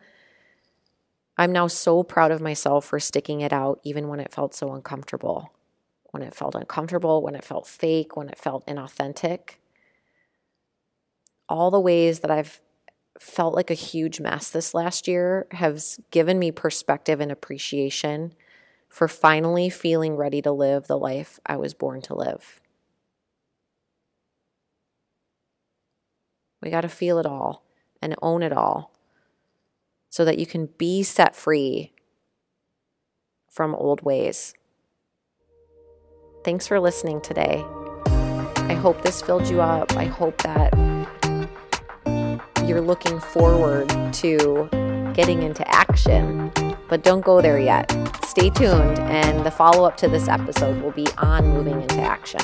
I'm 1.37 1.53
now 1.53 1.67
so 1.67 2.03
proud 2.03 2.31
of 2.31 2.41
myself 2.41 2.83
for 2.83 2.99
sticking 2.99 3.39
it 3.39 3.53
out 3.53 3.79
even 3.85 4.09
when 4.09 4.19
it 4.19 4.33
felt 4.33 4.53
so 4.53 4.73
uncomfortable 4.73 5.54
when 6.15 6.23
it 6.23 6.33
felt 6.33 6.55
uncomfortable, 6.55 7.21
when 7.21 7.35
it 7.35 7.43
felt 7.43 7.67
fake, 7.67 8.15
when 8.15 8.29
it 8.29 8.37
felt 8.37 8.65
inauthentic. 8.67 9.57
All 11.49 11.69
the 11.69 11.79
ways 11.79 12.21
that 12.21 12.31
I've 12.31 12.61
felt 13.19 13.53
like 13.53 13.69
a 13.69 13.73
huge 13.73 14.21
mess 14.21 14.49
this 14.49 14.73
last 14.73 15.09
year 15.09 15.45
has 15.51 15.99
given 16.11 16.39
me 16.39 16.51
perspective 16.51 17.19
and 17.19 17.33
appreciation 17.33 18.33
for 18.87 19.09
finally 19.09 19.69
feeling 19.69 20.15
ready 20.15 20.41
to 20.41 20.53
live 20.53 20.87
the 20.87 20.97
life 20.97 21.37
I 21.45 21.57
was 21.57 21.73
born 21.73 22.01
to 22.03 22.15
live. 22.15 22.61
We 26.61 26.69
got 26.69 26.81
to 26.81 26.87
feel 26.87 27.19
it 27.19 27.25
all 27.25 27.65
and 28.01 28.15
own 28.21 28.41
it 28.41 28.53
all 28.53 28.93
so 30.09 30.23
that 30.23 30.39
you 30.39 30.45
can 30.45 30.67
be 30.77 31.03
set 31.03 31.35
free 31.35 31.91
from 33.49 33.75
old 33.75 34.01
ways. 34.01 34.53
Thanks 36.45 36.67
for 36.67 36.79
listening 36.79 37.21
today. 37.21 37.65
I 38.05 38.75
hope 38.79 39.01
this 39.01 39.19
filled 39.19 39.47
you 39.47 39.61
up. 39.61 39.97
I 39.97 40.05
hope 40.05 40.37
that 40.43 40.71
you're 42.67 42.81
looking 42.81 43.19
forward 43.19 43.89
to 43.89 44.69
getting 45.15 45.41
into 45.41 45.67
action, 45.67 46.51
but 46.87 47.03
don't 47.03 47.25
go 47.25 47.41
there 47.41 47.57
yet. 47.57 47.91
Stay 48.23 48.51
tuned, 48.51 48.99
and 48.99 49.43
the 49.43 49.49
follow 49.49 49.87
up 49.87 49.97
to 49.97 50.07
this 50.07 50.27
episode 50.27 50.79
will 50.83 50.91
be 50.91 51.07
on 51.17 51.47
moving 51.47 51.81
into 51.81 51.99
action. 51.99 52.41